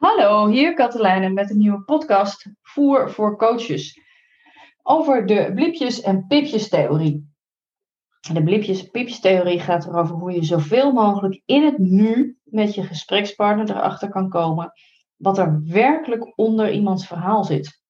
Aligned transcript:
Hallo, 0.00 0.46
hier 0.46 0.74
Katelijne 0.74 1.28
met 1.28 1.50
een 1.50 1.58
nieuwe 1.58 1.82
podcast 1.82 2.50
Voer 2.62 3.10
voor 3.10 3.36
Coaches. 3.36 4.00
Over 4.82 5.26
de 5.26 5.52
blipjes- 5.54 6.00
en 6.00 6.26
pipjes-theorie. 6.26 7.34
De 8.32 8.42
blipjes- 8.42 8.84
en 8.84 8.90
pipjes-theorie 8.90 9.60
gaat 9.60 9.86
erover 9.86 10.16
hoe 10.16 10.32
je 10.32 10.44
zoveel 10.44 10.92
mogelijk 10.92 11.42
in 11.44 11.64
het 11.64 11.78
nu 11.78 12.38
met 12.44 12.74
je 12.74 12.82
gesprekspartner 12.82 13.70
erachter 13.70 14.08
kan 14.08 14.28
komen 14.28 14.72
wat 15.16 15.38
er 15.38 15.62
werkelijk 15.64 16.38
onder 16.38 16.72
iemands 16.72 17.06
verhaal 17.06 17.44
zit. 17.44 17.82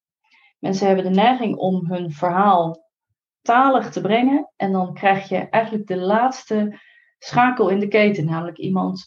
Mensen 0.58 0.86
hebben 0.86 1.04
de 1.04 1.20
neiging 1.20 1.56
om 1.56 1.86
hun 1.86 2.12
verhaal 2.12 2.90
talig 3.42 3.90
te 3.90 4.00
brengen 4.00 4.52
en 4.56 4.72
dan 4.72 4.94
krijg 4.94 5.28
je 5.28 5.48
eigenlijk 5.48 5.86
de 5.86 5.96
laatste 5.96 6.78
schakel 7.18 7.68
in 7.68 7.78
de 7.78 7.88
keten, 7.88 8.24
namelijk 8.24 8.58
iemand 8.58 9.06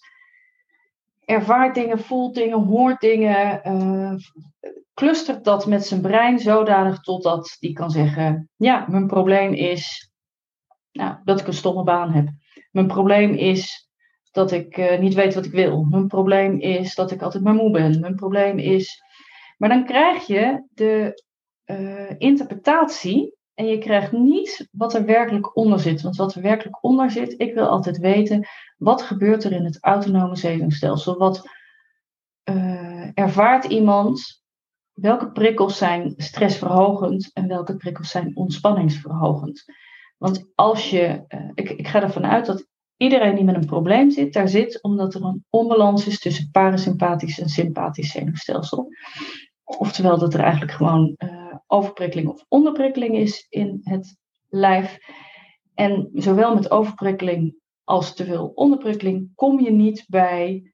ervaart 1.25 1.75
dingen, 1.75 1.99
voelt 1.99 2.35
dingen, 2.35 2.59
hoort 2.59 2.99
dingen, 2.99 3.61
uh, 3.67 4.13
clustert 4.93 5.43
dat 5.43 5.65
met 5.65 5.85
zijn 5.85 6.01
brein 6.01 6.39
zodanig 6.39 6.99
totdat 6.99 7.57
die 7.59 7.73
kan 7.73 7.91
zeggen: 7.91 8.49
Ja, 8.55 8.85
mijn 8.89 9.07
probleem 9.07 9.53
is 9.53 10.11
nou, 10.91 11.15
dat 11.23 11.39
ik 11.39 11.47
een 11.47 11.53
stomme 11.53 11.83
baan 11.83 12.11
heb. 12.11 12.27
Mijn 12.71 12.87
probleem 12.87 13.33
is 13.33 13.89
dat 14.31 14.51
ik 14.51 14.77
uh, 14.77 14.99
niet 14.99 15.13
weet 15.13 15.33
wat 15.33 15.45
ik 15.45 15.51
wil. 15.51 15.83
Mijn 15.83 16.07
probleem 16.07 16.59
is 16.59 16.95
dat 16.95 17.11
ik 17.11 17.21
altijd 17.21 17.43
maar 17.43 17.53
moe 17.53 17.71
ben. 17.71 17.99
Mijn 17.99 18.15
probleem 18.15 18.57
is. 18.59 19.01
Maar 19.57 19.69
dan 19.69 19.85
krijg 19.85 20.27
je 20.27 20.67
de 20.69 21.23
uh, 21.65 22.09
interpretatie 22.17 23.35
en 23.53 23.65
je 23.65 23.77
krijgt 23.77 24.11
niet 24.11 24.67
wat 24.71 24.93
er 24.93 25.05
werkelijk 25.05 25.57
onder 25.57 25.79
zit. 25.79 26.01
Want 26.01 26.15
wat 26.15 26.35
er 26.35 26.41
werkelijk 26.41 26.83
onder 26.83 27.11
zit, 27.11 27.33
ik 27.37 27.53
wil 27.53 27.67
altijd 27.67 27.97
weten, 27.97 28.47
wat 28.77 29.01
gebeurt 29.01 29.43
er 29.43 29.51
in 29.51 29.65
het 29.65 29.77
autonome 29.81 30.35
zenuwstelsel? 30.35 31.17
Wat 31.17 31.49
uh, 32.49 33.09
ervaart 33.13 33.65
iemand? 33.65 34.41
Welke 34.93 35.31
prikkels 35.31 35.77
zijn 35.77 36.13
stressverhogend 36.17 37.31
en 37.33 37.47
welke 37.47 37.75
prikkels 37.75 38.09
zijn 38.09 38.35
ontspanningsverhogend? 38.35 39.63
Want 40.17 40.51
als 40.55 40.89
je, 40.89 41.23
uh, 41.27 41.49
ik, 41.53 41.69
ik 41.69 41.87
ga 41.87 42.01
ervan 42.01 42.25
uit 42.25 42.45
dat 42.45 42.67
iedereen 42.97 43.35
die 43.35 43.43
met 43.43 43.55
een 43.55 43.65
probleem 43.65 44.11
zit, 44.11 44.33
daar 44.33 44.47
zit 44.47 44.83
omdat 44.83 45.13
er 45.13 45.23
een 45.23 45.45
onbalans 45.49 46.07
is 46.07 46.19
tussen 46.19 46.49
parasympathisch 46.51 47.39
en 47.39 47.49
sympathisch 47.49 48.11
zenuwstelsel. 48.11 48.87
Oftewel 49.63 50.17
dat 50.17 50.33
er 50.33 50.39
eigenlijk 50.39 50.71
gewoon 50.71 51.15
uh, 51.17 51.32
overprikkeling 51.73 52.27
of 52.27 52.45
onderprikkeling 52.47 53.15
is 53.15 53.45
in 53.49 53.79
het 53.83 54.17
lijf. 54.49 54.97
En 55.73 56.09
zowel 56.13 56.55
met 56.55 56.71
overprikkeling 56.71 57.55
als 57.83 58.15
te 58.15 58.25
veel 58.25 58.51
onderprikkeling 58.55 59.31
kom 59.35 59.59
je 59.59 59.71
niet 59.71 60.05
bij 60.07 60.73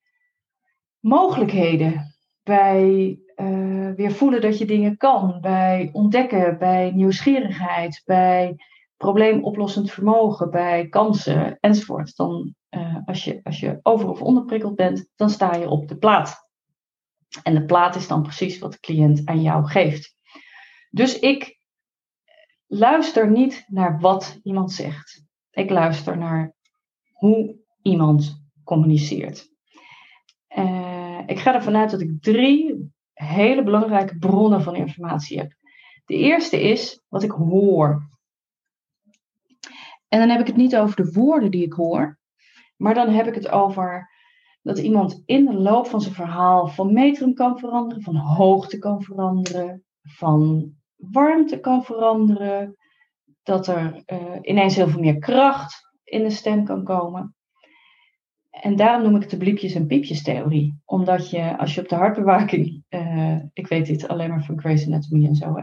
mogelijkheden. 1.00 2.16
Bij 2.44 3.20
uh, 3.36 3.92
weer 3.96 4.12
voelen 4.12 4.42
dat 4.42 4.58
je 4.58 4.66
dingen 4.66 4.98
kan. 4.98 5.38
Bij 5.42 5.90
ontdekken, 5.92 6.58
bij 6.58 6.92
nieuwsgierigheid, 6.92 8.02
bij 8.06 8.56
probleemoplossend 8.98 9.92
vermogen, 9.92 10.52
bij 10.52 10.88
kansen 10.88 11.58
enzovoort. 11.60 12.16
Dan, 12.16 12.56
uh, 12.70 12.96
als, 13.06 13.24
je, 13.24 13.40
als 13.44 13.60
je 13.60 13.80
over- 13.84 14.10
of 14.10 14.22
onderprikkeld 14.22 14.76
bent, 14.76 15.10
dan 15.16 15.30
sta 15.30 15.56
je 15.56 15.70
op 15.70 15.88
de 15.88 15.98
plaat. 15.98 16.48
En 17.44 17.54
de 17.54 17.66
plaat 17.66 17.96
is 17.96 18.08
dan 18.08 18.22
precies 18.22 18.60
wat 18.60 18.72
de 18.72 18.80
cliënt 18.80 19.22
aan 19.26 19.42
jou 19.42 19.66
geeft. 19.66 20.18
Dus 20.90 21.20
ik 21.20 21.60
luister 22.68 23.32
niet 23.32 23.66
naar 23.68 24.00
wat 24.00 24.40
iemand 24.44 24.72
zegt. 24.72 25.24
Ik 25.52 25.70
luister 25.70 26.18
naar 26.18 26.56
hoe 27.12 27.56
iemand 27.82 28.44
communiceert. 28.64 29.50
Uh, 30.58 31.20
ik 31.26 31.40
ga 31.40 31.54
ervan 31.54 31.76
uit 31.76 31.92
dat 31.92 32.02
ik 32.02 32.22
drie 32.22 32.92
hele 33.14 33.64
belangrijke 33.64 34.18
bronnen 34.18 34.62
van 34.62 34.76
informatie 34.76 35.38
heb. 35.38 35.54
De 36.06 36.16
eerste 36.16 36.62
is 36.62 37.02
wat 37.08 37.24
ik 37.24 37.32
hoor. 37.32 38.10
En 40.08 40.20
dan 40.20 40.30
heb 40.30 40.40
ik 40.40 40.48
het 40.48 40.56
niet 40.56 40.76
over 40.76 40.96
de 40.96 41.12
woorden 41.12 41.52
die 41.52 41.66
ik 41.66 41.74
hoor, 41.74 42.20
maar 42.78 42.94
dan 42.94 43.10
heb 43.10 43.28
ik 43.28 43.36
het 43.36 43.50
over 43.50 44.10
dat 44.62 44.78
iemand 44.78 45.24
in 45.26 45.46
de 45.46 45.54
loop 45.54 45.88
van 45.88 46.02
zijn 46.02 46.14
verhaal 46.14 46.68
van 46.68 46.94
metrum 46.94 47.34
kan 47.34 47.60
veranderen, 47.60 48.04
van 48.04 48.16
hoogte 48.16 48.78
kan 48.78 49.02
veranderen, 49.04 49.84
van 50.02 50.74
warmte 51.00 51.60
kan 51.60 51.84
veranderen, 51.84 52.76
dat 53.44 53.68
er 53.68 54.04
uh, 54.06 54.38
ineens 54.42 54.76
heel 54.76 54.88
veel 54.88 55.00
meer 55.00 55.20
kracht 55.20 55.90
in 56.04 56.24
de 56.24 56.30
stem 56.30 56.66
kan 56.66 56.84
komen. 56.84 57.36
En 58.50 58.76
daarom 58.76 59.04
noem 59.04 59.16
ik 59.16 59.22
het 59.22 59.30
de 59.30 59.38
bliepjes 59.38 59.74
en 59.74 59.88
piepjes 59.88 60.24
theorie. 60.24 60.82
Omdat 60.86 61.30
je, 61.30 61.58
als 61.58 61.76
je 61.76 61.82
op 61.82 61.90
de 61.90 61.96
hartbewaking, 61.96 62.84
uh, 62.90 63.38
ik 63.54 63.68
weet 63.68 63.86
dit 63.86 64.08
alleen 64.08 64.30
maar 64.30 64.44
van 64.44 64.60
Grey's 64.60 64.86
Anatomy 64.86 65.26
en 65.26 65.36
zo, 65.36 65.56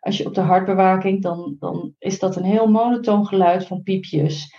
als 0.00 0.16
je 0.16 0.26
op 0.26 0.34
de 0.34 0.40
hartbewaking, 0.40 1.22
dan, 1.22 1.56
dan 1.58 1.94
is 1.98 2.18
dat 2.18 2.36
een 2.36 2.44
heel 2.44 2.66
monotoon 2.66 3.26
geluid 3.26 3.66
van 3.66 3.82
piepjes. 3.82 4.54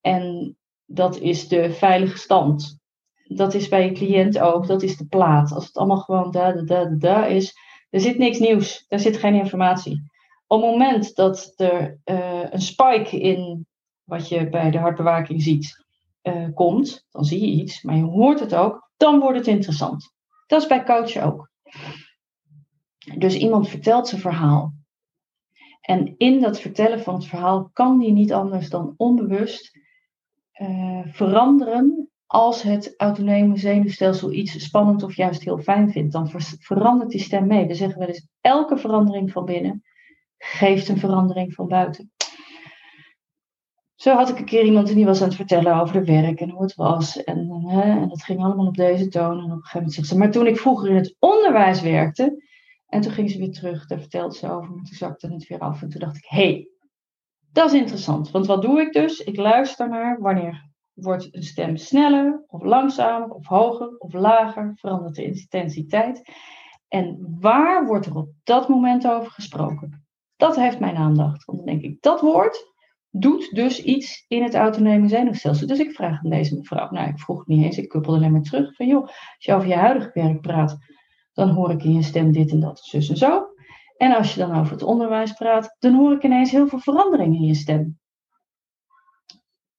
En 0.00 0.56
dat 0.84 1.18
is 1.18 1.48
de 1.48 1.72
veilige 1.72 2.18
stand. 2.18 2.78
Dat 3.24 3.54
is 3.54 3.68
bij 3.68 3.84
je 3.84 3.92
cliënt 3.92 4.38
ook, 4.38 4.66
dat 4.66 4.82
is 4.82 4.96
de 4.96 5.06
plaat. 5.06 5.52
Als 5.52 5.66
het 5.66 5.76
allemaal 5.76 6.00
gewoon 6.00 6.30
da, 6.30 6.52
da, 6.52 6.62
da, 6.62 6.84
da 6.84 7.26
is, 7.26 7.54
er 7.90 8.00
zit 8.00 8.18
niks 8.18 8.38
nieuws, 8.38 8.84
daar 8.88 8.98
zit 8.98 9.16
geen 9.16 9.34
informatie. 9.34 10.10
Op 10.46 10.62
het 10.62 10.70
moment 10.70 11.14
dat 11.14 11.52
er 11.56 11.98
uh, 12.04 12.42
een 12.50 12.62
spike 12.62 13.20
in 13.20 13.66
wat 14.04 14.28
je 14.28 14.48
bij 14.48 14.70
de 14.70 14.78
hartbewaking 14.78 15.42
ziet, 15.42 15.84
uh, 16.22 16.48
komt, 16.54 17.06
dan 17.10 17.24
zie 17.24 17.40
je 17.40 17.62
iets, 17.62 17.82
maar 17.82 17.96
je 17.96 18.02
hoort 18.02 18.40
het 18.40 18.54
ook, 18.54 18.90
dan 18.96 19.18
wordt 19.18 19.38
het 19.38 19.46
interessant. 19.46 20.12
Dat 20.46 20.62
is 20.62 20.68
bij 20.68 20.84
coachen 20.84 21.22
ook. 21.22 21.50
Dus 23.16 23.34
iemand 23.36 23.68
vertelt 23.68 24.08
zijn 24.08 24.20
verhaal. 24.20 24.74
En 25.80 26.14
in 26.16 26.40
dat 26.40 26.60
vertellen 26.60 27.00
van 27.00 27.14
het 27.14 27.26
verhaal 27.26 27.70
kan 27.72 27.98
die 27.98 28.12
niet 28.12 28.32
anders 28.32 28.68
dan 28.68 28.94
onbewust 28.96 29.78
uh, 30.60 31.00
veranderen 31.06 32.09
als 32.32 32.62
het 32.62 32.94
autonome 32.96 33.56
zenuwstelsel 33.56 34.32
iets 34.32 34.64
spannend 34.64 35.02
of 35.02 35.16
juist 35.16 35.42
heel 35.42 35.58
fijn 35.58 35.90
vindt. 35.90 36.12
Dan 36.12 36.28
ver 36.28 36.40
verandert 36.58 37.10
die 37.10 37.20
stem 37.20 37.46
mee. 37.46 37.66
We 37.66 37.74
zeggen 37.74 37.98
wel 37.98 38.08
eens, 38.08 38.26
elke 38.40 38.76
verandering 38.76 39.32
van 39.32 39.44
binnen 39.44 39.82
geeft 40.38 40.88
een 40.88 40.98
verandering 40.98 41.54
van 41.54 41.68
buiten. 41.68 42.12
Zo 43.94 44.14
had 44.14 44.28
ik 44.28 44.38
een 44.38 44.44
keer 44.44 44.64
iemand 44.64 44.86
die 44.86 45.04
was 45.04 45.20
aan 45.20 45.26
het 45.26 45.36
vertellen 45.36 45.80
over 45.80 46.04
de 46.04 46.12
werk 46.12 46.40
en 46.40 46.50
hoe 46.50 46.62
het 46.62 46.74
was. 46.74 47.24
En, 47.24 47.64
hè, 47.66 48.00
en 48.00 48.08
dat 48.08 48.22
ging 48.22 48.42
allemaal 48.42 48.66
op 48.66 48.76
deze 48.76 49.08
toon. 49.08 49.38
En 49.38 49.44
op 49.44 49.50
een 49.50 49.50
gegeven 49.50 49.72
moment 49.74 49.94
zegt 49.94 50.08
ze, 50.08 50.18
maar 50.18 50.30
toen 50.30 50.46
ik 50.46 50.58
vroeger 50.58 50.88
in 50.88 50.96
het 50.96 51.16
onderwijs 51.18 51.80
werkte. 51.80 52.44
En 52.86 53.00
toen 53.00 53.12
ging 53.12 53.30
ze 53.30 53.38
weer 53.38 53.52
terug, 53.52 53.86
daar 53.86 54.00
vertelde 54.00 54.34
ze 54.34 54.50
over. 54.50 54.70
Maar 54.70 54.84
toen 54.84 54.96
zakte 54.96 55.32
het 55.32 55.46
weer 55.46 55.58
af. 55.58 55.82
En 55.82 55.88
toen 55.88 56.00
dacht 56.00 56.16
ik, 56.16 56.26
hé, 56.28 56.38
hey, 56.38 56.68
dat 57.52 57.72
is 57.72 57.80
interessant. 57.80 58.30
Want 58.30 58.46
wat 58.46 58.62
doe 58.62 58.80
ik 58.80 58.92
dus? 58.92 59.20
Ik 59.20 59.36
luister 59.36 59.88
naar 59.88 60.20
wanneer 60.20 60.69
wordt 61.02 61.34
een 61.34 61.42
stem 61.42 61.76
sneller 61.76 62.44
of 62.46 62.62
langzamer 62.62 63.30
of 63.30 63.46
hoger 63.46 63.98
of 63.98 64.12
lager. 64.12 64.72
Verandert 64.74 65.14
de 65.14 65.24
intensiteit. 65.24 66.32
En 66.88 67.36
waar 67.40 67.86
wordt 67.86 68.06
er 68.06 68.16
op 68.16 68.30
dat 68.44 68.68
moment 68.68 69.08
over 69.08 69.30
gesproken? 69.30 70.04
Dat 70.36 70.56
heeft 70.56 70.80
mijn 70.80 70.96
aandacht. 70.96 71.44
Want 71.44 71.58
dan 71.58 71.66
denk 71.66 71.82
ik, 71.82 72.02
dat 72.02 72.20
woord 72.20 72.68
doet 73.10 73.50
dus 73.54 73.82
iets 73.82 74.24
in 74.28 74.42
het 74.42 74.54
autonome 74.54 75.08
zenuwstelsel. 75.08 75.66
Dus 75.66 75.78
ik 75.78 75.92
vraag 75.92 76.24
aan 76.24 76.30
deze 76.30 76.56
mevrouw, 76.56 76.90
nou 76.90 77.08
ik 77.08 77.18
vroeg 77.18 77.38
het 77.38 77.46
niet 77.46 77.64
eens, 77.64 77.78
ik 77.78 77.88
kuppelde 77.88 78.18
alleen 78.18 78.32
maar 78.32 78.42
terug 78.42 78.76
van 78.76 78.86
joh, 78.86 79.02
als 79.02 79.14
je 79.38 79.54
over 79.54 79.68
je 79.68 79.74
huidige 79.74 80.10
werk 80.14 80.40
praat, 80.40 80.78
dan 81.32 81.48
hoor 81.48 81.70
ik 81.70 81.82
in 81.82 81.92
je 81.92 82.02
stem 82.02 82.32
dit 82.32 82.50
en 82.50 82.60
dat, 82.60 82.78
zus 82.78 83.08
en 83.08 83.16
zo. 83.16 83.46
En 83.96 84.16
als 84.16 84.34
je 84.34 84.40
dan 84.40 84.58
over 84.58 84.72
het 84.72 84.82
onderwijs 84.82 85.32
praat, 85.32 85.76
dan 85.78 85.94
hoor 85.94 86.12
ik 86.12 86.24
ineens 86.24 86.50
heel 86.50 86.66
veel 86.66 86.78
veranderingen 86.78 87.40
in 87.40 87.46
je 87.46 87.54
stem. 87.54 87.99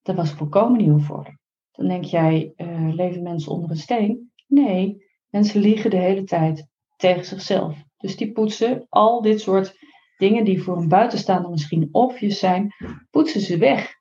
Dat 0.02 0.16
was 0.16 0.30
volkomen 0.30 0.80
nieuw 0.80 0.98
voor. 0.98 1.38
Dan 1.72 1.88
denk 1.88 2.04
jij, 2.04 2.52
uh, 2.56 2.94
leven 2.94 3.22
mensen 3.22 3.52
onder 3.52 3.70
een 3.70 3.76
steen? 3.76 4.32
Nee, 4.46 5.06
mensen 5.28 5.60
liegen 5.60 5.90
de 5.90 5.96
hele 5.96 6.24
tijd 6.24 6.66
tegen 6.96 7.24
zichzelf. 7.24 7.82
Dus 7.96 8.16
die 8.16 8.32
poetsen 8.32 8.86
al 8.88 9.22
dit 9.22 9.40
soort 9.40 9.74
dingen 10.16 10.44
die 10.44 10.62
voor 10.62 10.76
een 10.76 10.88
buitenstaander 10.88 11.50
misschien 11.50 11.88
obvious 11.92 12.38
zijn, 12.38 12.74
poetsen 13.10 13.40
ze 13.40 13.58
weg. 13.58 14.00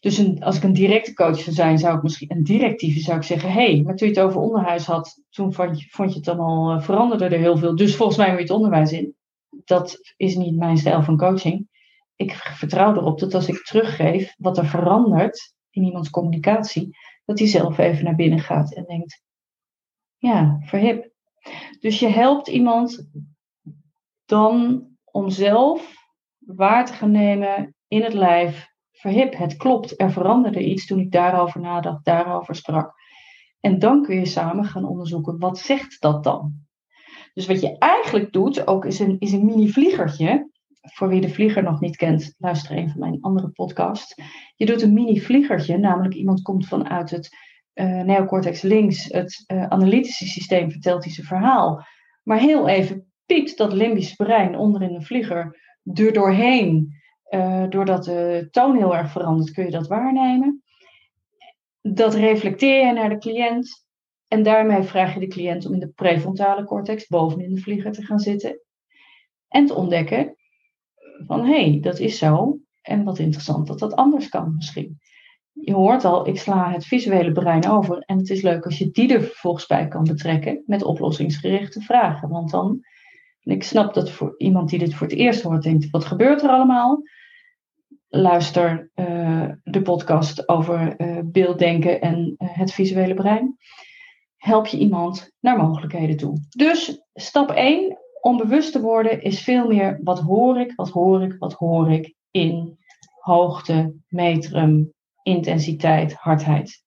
Dus 0.00 0.18
een, 0.18 0.42
als 0.42 0.56
ik 0.56 0.62
een 0.62 0.72
directe 0.72 1.14
coach 1.14 1.38
zou 1.38 1.56
zijn, 1.56 1.78
zou 1.78 1.96
ik 1.96 2.02
misschien 2.02 2.30
een 2.30 2.42
directieve 2.42 3.00
zou 3.00 3.16
ik 3.16 3.22
zeggen: 3.22 3.52
hé, 3.52 3.72
hey, 3.72 3.82
maar 3.82 3.96
toen 3.96 4.08
je 4.08 4.14
het 4.14 4.24
over 4.24 4.40
onderwijs 4.40 4.84
had, 4.84 5.22
toen 5.30 5.52
vond 5.52 5.80
je, 5.80 5.88
vond 5.90 6.12
je 6.12 6.18
het 6.18 6.28
allemaal, 6.28 6.76
uh, 6.76 6.82
veranderde 6.82 7.24
er 7.24 7.38
heel 7.38 7.56
veel. 7.56 7.76
Dus 7.76 7.96
volgens 7.96 8.18
mij 8.18 8.28
moet 8.28 8.36
je 8.36 8.42
het 8.42 8.52
onderwijs 8.52 8.92
in. 8.92 9.14
Dat 9.64 10.14
is 10.16 10.36
niet 10.36 10.56
mijn 10.56 10.76
stijl 10.76 11.02
van 11.02 11.16
coaching. 11.16 11.68
Ik 12.22 12.32
vertrouw 12.32 12.94
erop 12.94 13.18
dat 13.18 13.34
als 13.34 13.48
ik 13.48 13.64
teruggeef 13.64 14.34
wat 14.38 14.58
er 14.58 14.66
verandert 14.66 15.54
in 15.70 15.82
iemands 15.82 16.10
communicatie, 16.10 16.96
dat 17.24 17.38
hij 17.38 17.48
zelf 17.48 17.78
even 17.78 18.04
naar 18.04 18.14
binnen 18.14 18.40
gaat 18.40 18.74
en 18.74 18.84
denkt: 18.84 19.22
ja, 20.16 20.58
verhip. 20.64 21.10
Dus 21.80 21.98
je 21.98 22.08
helpt 22.08 22.48
iemand 22.48 23.08
dan 24.24 24.86
om 25.04 25.30
zelf 25.30 25.94
waar 26.38 26.86
te 26.86 26.92
gaan 26.92 27.10
nemen 27.10 27.74
in 27.88 28.02
het 28.02 28.14
lijf. 28.14 28.70
Verhip, 28.92 29.36
het 29.36 29.56
klopt, 29.56 30.00
er 30.00 30.12
veranderde 30.12 30.64
iets 30.64 30.86
toen 30.86 30.98
ik 30.98 31.12
daarover 31.12 31.60
nadacht, 31.60 32.04
daarover 32.04 32.54
sprak. 32.54 32.94
En 33.60 33.78
dan 33.78 34.02
kun 34.02 34.18
je 34.18 34.26
samen 34.26 34.64
gaan 34.64 34.84
onderzoeken, 34.84 35.38
wat 35.38 35.58
zegt 35.58 36.00
dat 36.00 36.24
dan? 36.24 36.66
Dus 37.34 37.46
wat 37.46 37.60
je 37.60 37.78
eigenlijk 37.78 38.32
doet, 38.32 38.66
ook 38.66 38.84
is 38.84 38.98
een, 38.98 39.16
is 39.18 39.32
een 39.32 39.44
mini-vliegertje. 39.44 40.50
Voor 40.82 41.08
wie 41.08 41.20
de 41.20 41.28
vlieger 41.28 41.62
nog 41.62 41.80
niet 41.80 41.96
kent, 41.96 42.34
luister 42.38 42.76
een 42.76 42.90
van 42.90 43.00
mijn 43.00 43.18
andere 43.20 43.48
podcasts. 43.48 44.14
Je 44.56 44.66
doet 44.66 44.82
een 44.82 44.92
mini-vliegertje, 44.92 45.78
namelijk 45.78 46.14
iemand 46.14 46.42
komt 46.42 46.66
vanuit 46.66 47.10
het 47.10 47.36
uh, 47.74 48.02
neocortex 48.02 48.62
links, 48.62 49.04
het 49.04 49.44
uh, 49.46 49.66
analytische 49.66 50.26
systeem, 50.26 50.70
vertelt 50.70 51.04
hij 51.04 51.12
zijn 51.12 51.26
verhaal. 51.26 51.86
Maar 52.22 52.38
heel 52.38 52.68
even 52.68 53.12
piept 53.26 53.56
dat 53.56 53.72
limbische 53.72 54.16
brein 54.16 54.56
onderin 54.56 54.92
de 54.92 55.02
vlieger 55.02 55.60
er 55.94 56.12
doorheen. 56.12 57.00
Uh, 57.30 57.68
doordat 57.68 58.04
de 58.04 58.48
toon 58.50 58.76
heel 58.76 58.96
erg 58.96 59.10
verandert, 59.10 59.50
kun 59.50 59.64
je 59.64 59.70
dat 59.70 59.86
waarnemen. 59.86 60.62
Dat 61.80 62.14
reflecteer 62.14 62.86
je 62.86 62.92
naar 62.92 63.08
de 63.08 63.18
cliënt. 63.18 63.86
En 64.28 64.42
daarmee 64.42 64.82
vraag 64.82 65.14
je 65.14 65.20
de 65.20 65.26
cliënt 65.26 65.66
om 65.66 65.72
in 65.72 65.80
de 65.80 65.88
prefrontale 65.88 66.64
cortex, 66.64 67.06
bovenin 67.06 67.54
de 67.54 67.60
vlieger, 67.60 67.92
te 67.92 68.02
gaan 68.02 68.18
zitten. 68.18 68.60
En 69.48 69.66
te 69.66 69.74
ontdekken 69.74 70.36
van 71.26 71.44
hé, 71.44 71.70
hey, 71.70 71.80
dat 71.80 71.98
is 71.98 72.18
zo. 72.18 72.58
En 72.82 73.04
wat 73.04 73.18
interessant 73.18 73.66
dat 73.66 73.78
dat 73.78 73.94
anders 73.94 74.28
kan 74.28 74.54
misschien. 74.56 74.98
Je 75.52 75.72
hoort 75.72 76.04
al, 76.04 76.28
ik 76.28 76.38
sla 76.38 76.72
het 76.72 76.86
visuele 76.86 77.32
brein 77.32 77.68
over. 77.68 77.98
En 77.98 78.18
het 78.18 78.30
is 78.30 78.42
leuk 78.42 78.64
als 78.64 78.78
je 78.78 78.90
die 78.90 79.14
er 79.14 79.22
vervolgens 79.22 79.66
bij 79.66 79.88
kan 79.88 80.04
betrekken 80.04 80.62
met 80.66 80.82
oplossingsgerichte 80.82 81.80
vragen. 81.80 82.28
Want 82.28 82.50
dan, 82.50 82.80
ik 83.42 83.62
snap 83.62 83.94
dat 83.94 84.10
voor 84.10 84.34
iemand 84.38 84.68
die 84.68 84.78
dit 84.78 84.94
voor 84.94 85.06
het 85.06 85.16
eerst 85.16 85.42
hoort, 85.42 85.62
denkt: 85.62 85.90
wat 85.90 86.04
gebeurt 86.04 86.42
er 86.42 86.50
allemaal? 86.50 87.02
Luister 88.08 88.90
uh, 88.94 89.48
de 89.62 89.82
podcast 89.82 90.48
over 90.48 91.00
uh, 91.00 91.18
beelddenken 91.24 92.00
en 92.00 92.34
uh, 92.38 92.48
het 92.52 92.72
visuele 92.72 93.14
brein. 93.14 93.56
Help 94.36 94.66
je 94.66 94.78
iemand 94.78 95.32
naar 95.40 95.56
mogelijkheden 95.56 96.16
toe. 96.16 96.38
Dus 96.48 97.02
stap 97.14 97.50
1 97.50 98.01
om 98.22 98.36
bewust 98.36 98.72
te 98.72 98.80
worden 98.80 99.22
is 99.22 99.42
veel 99.42 99.66
meer 99.66 100.00
wat 100.02 100.20
hoor 100.20 100.60
ik, 100.60 100.72
wat 100.76 100.90
hoor 100.90 101.22
ik, 101.22 101.36
wat 101.38 101.52
hoor 101.52 101.92
ik 101.92 102.14
in 102.30 102.78
hoogte, 103.18 103.94
metrum, 104.08 104.92
intensiteit, 105.22 106.14
hardheid. 106.14 106.84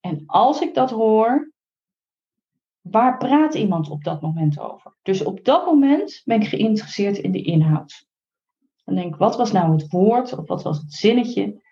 En 0.00 0.22
als 0.26 0.60
ik 0.60 0.74
dat 0.74 0.90
hoor, 0.90 1.52
waar 2.80 3.16
praat 3.16 3.54
iemand 3.54 3.90
op 3.90 4.04
dat 4.04 4.20
moment 4.20 4.58
over? 4.58 4.96
Dus 5.02 5.24
op 5.24 5.44
dat 5.44 5.66
moment 5.66 6.22
ben 6.24 6.40
ik 6.40 6.48
geïnteresseerd 6.48 7.18
in 7.18 7.32
de 7.32 7.42
inhoud. 7.42 8.06
Dan 8.84 8.94
denk 8.94 9.14
ik, 9.14 9.20
wat 9.20 9.36
was 9.36 9.52
nou 9.52 9.72
het 9.72 9.90
woord 9.90 10.38
of 10.38 10.48
wat 10.48 10.62
was 10.62 10.78
het 10.78 10.92
zinnetje? 10.92 11.62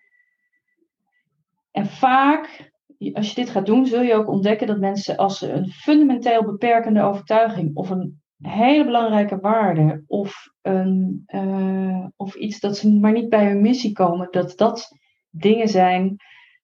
En 1.71 1.87
vaak, 1.87 2.73
als 3.13 3.29
je 3.29 3.35
dit 3.35 3.51
gaat 3.51 3.67
doen, 3.67 3.87
zul 3.87 4.03
je 4.03 4.15
ook 4.15 4.29
ontdekken 4.29 4.67
dat 4.67 4.79
mensen 4.79 5.17
als 5.17 5.39
ze 5.39 5.53
een 5.53 5.71
fundamenteel 5.71 6.45
beperkende 6.45 7.03
overtuiging 7.03 7.77
of 7.77 7.91
een 7.91 8.23
hele 8.39 8.85
belangrijke 8.85 9.39
waarde 9.39 10.05
of, 10.07 10.49
een, 10.63 11.23
uh, 11.27 12.07
of 12.17 12.35
iets 12.35 12.61
dat 12.61 12.77
ze 12.77 12.93
maar 12.93 13.13
niet 13.13 13.29
bij 13.29 13.47
hun 13.47 13.61
missie 13.61 13.93
komen, 13.93 14.29
dat 14.31 14.57
dat 14.57 14.97
dingen 15.31 15.69
zijn 15.69 16.17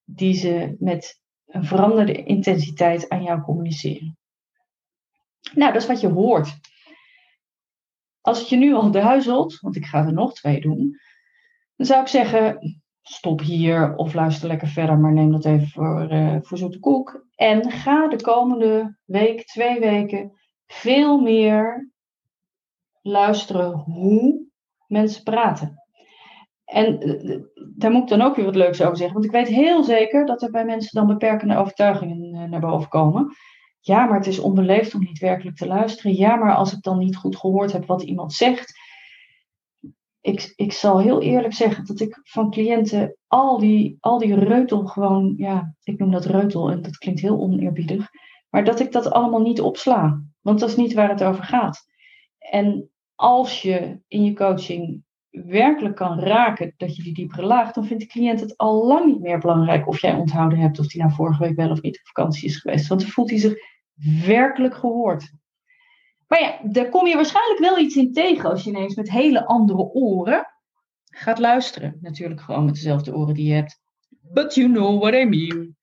die 0.05 0.35
ze 0.35 0.77
met 0.79 1.21
een 1.47 1.65
veranderde 1.65 2.23
intensiteit 2.23 3.09
aan 3.09 3.23
jou 3.23 3.41
communiceren. 3.41 4.19
Nou, 5.55 5.73
dat 5.73 5.83
is 5.83 5.89
wat 5.89 6.01
je 6.01 6.09
hoort. 6.09 6.59
Als 8.21 8.39
het 8.39 8.49
je 8.49 8.57
nu 8.57 8.75
al 8.75 8.91
duizelt, 8.91 9.61
want 9.61 9.77
ik 9.77 9.85
ga 9.85 10.05
er 10.07 10.13
nog 10.13 10.35
twee 10.35 10.61
doen, 10.61 10.99
dan 11.77 11.87
zou 11.87 12.01
ik 12.01 12.09
zeggen: 12.09 12.59
stop 13.03 13.41
hier 13.41 13.97
of 13.97 14.15
luister 14.15 14.49
lekker 14.49 14.69
verder, 14.69 14.99
maar 14.99 15.13
neem 15.13 15.33
dat 15.33 15.45
even 15.45 15.69
voor, 15.69 16.13
uh, 16.13 16.37
voor 16.41 16.59
zoete 16.59 16.79
koek. 16.79 17.27
En 17.35 17.71
ga 17.71 18.09
de 18.09 18.23
komende 18.23 18.99
week, 19.05 19.47
twee 19.47 19.81
weken, 19.81 20.33
veel 20.67 21.21
meer 21.21 21.91
luisteren 23.03 23.73
hoe 23.73 24.47
mensen 24.87 25.23
praten. 25.23 25.83
En 26.65 27.01
eh, 27.01 27.41
daar 27.77 27.91
moet 27.91 28.03
ik 28.03 28.09
dan 28.09 28.23
ook 28.23 28.37
weer 28.37 28.45
wat 28.45 28.55
leuks 28.55 28.83
over 28.83 28.97
zeggen. 28.97 29.15
Want 29.15 29.25
ik 29.25 29.33
weet 29.33 29.49
heel 29.49 29.85
zeker 29.85 30.27
dat 30.27 30.43
er 30.43 30.51
bij 30.51 30.65
mensen 30.65 30.99
dan 30.99 31.07
beperkende 31.07 31.57
overtuigingen 31.57 32.35
eh, 32.35 32.51
naar 32.51 32.61
boven 32.61 32.89
komen. 32.89 33.35
Ja, 33.81 34.05
maar 34.05 34.17
het 34.17 34.27
is 34.27 34.39
onbeleefd 34.39 34.95
om 34.95 35.01
niet 35.01 35.19
werkelijk 35.19 35.57
te 35.57 35.67
luisteren. 35.67 36.17
Ja, 36.17 36.37
maar 36.37 36.55
als 36.55 36.73
ik 36.73 36.83
dan 36.83 36.99
niet 36.99 37.17
goed 37.17 37.37
gehoord 37.37 37.73
heb 37.73 37.87
wat 37.87 38.03
iemand 38.03 38.33
zegt. 38.33 38.83
Ik, 40.21 40.53
ik 40.57 40.73
zal 40.73 41.01
heel 41.01 41.23
eerlijk 41.23 41.55
zeggen 41.55 41.87
dat 41.87 42.01
ik 42.01 42.21
van 42.23 42.51
cliënten 42.51 43.17
al 43.27 43.59
die, 43.59 43.97
al 44.01 44.19
die 44.19 44.35
reutel 44.35 44.87
gewoon, 44.87 45.35
ja, 45.37 45.75
ik 45.83 45.99
noem 45.99 46.11
dat 46.11 46.25
reutel 46.25 46.71
en 46.71 46.83
dat 46.83 46.99
klinkt 46.99 47.21
heel 47.21 47.39
oneerbiedig. 47.39 48.09
Maar 48.51 48.65
dat 48.65 48.81
ik 48.81 48.93
dat 48.93 49.11
allemaal 49.11 49.43
niet 49.43 49.61
opsla. 49.61 50.23
Want 50.45 50.61
dat 50.61 50.69
is 50.69 50.77
niet 50.77 50.93
waar 50.93 51.09
het 51.09 51.23
over 51.23 51.45
gaat. 51.45 51.87
En 52.39 52.91
als 53.15 53.63
je 53.63 54.01
in 54.09 54.25
je 54.25 54.35
coaching 54.35 55.05
werkelijk 55.31 55.97
kan 55.97 56.19
raken, 56.19 56.75
dat 56.77 56.97
je 56.97 57.03
die 57.03 57.15
diepere 57.15 57.43
laag, 57.43 57.73
dan 57.73 57.85
vindt 57.85 58.03
de 58.03 58.09
cliënt 58.09 58.41
het 58.41 58.57
al 58.57 58.87
lang 58.87 59.07
niet 59.07 59.21
meer 59.21 59.39
belangrijk 59.39 59.89
of 59.89 60.01
jij 60.01 60.15
onthouden 60.15 60.59
hebt 60.59 60.79
of 60.79 60.87
die 60.87 61.01
nou 61.01 61.13
vorige 61.15 61.43
week 61.43 61.57
wel 61.57 61.71
of 61.71 61.83
niet 61.83 61.99
op 61.99 62.07
vakantie 62.07 62.49
is 62.49 62.57
geweest. 62.57 62.89
Want 62.89 63.01
dan 63.01 63.11
voelt 63.11 63.31
hij 63.31 63.39
zich 63.39 63.55
werkelijk 64.27 64.75
gehoord. 64.75 65.33
Maar 66.27 66.41
ja, 66.41 66.59
daar 66.63 66.89
kom 66.89 67.07
je 67.07 67.15
waarschijnlijk 67.15 67.61
wel 67.61 67.79
iets 67.79 67.97
in 67.97 68.13
tegen 68.13 68.51
als 68.51 68.65
je 68.65 68.71
ineens 68.71 68.95
met 68.95 69.11
hele 69.11 69.47
andere 69.47 69.83
oren 69.83 70.47
gaat 71.05 71.39
luisteren. 71.39 71.99
Natuurlijk 72.01 72.41
gewoon 72.41 72.65
met 72.65 72.75
dezelfde 72.75 73.15
oren 73.15 73.35
die 73.35 73.47
je 73.47 73.55
hebt. 73.55 73.81
But 74.21 74.55
you 74.55 74.73
know 74.73 75.01
what 75.01 75.15
I 75.15 75.25
mean. 75.25 75.77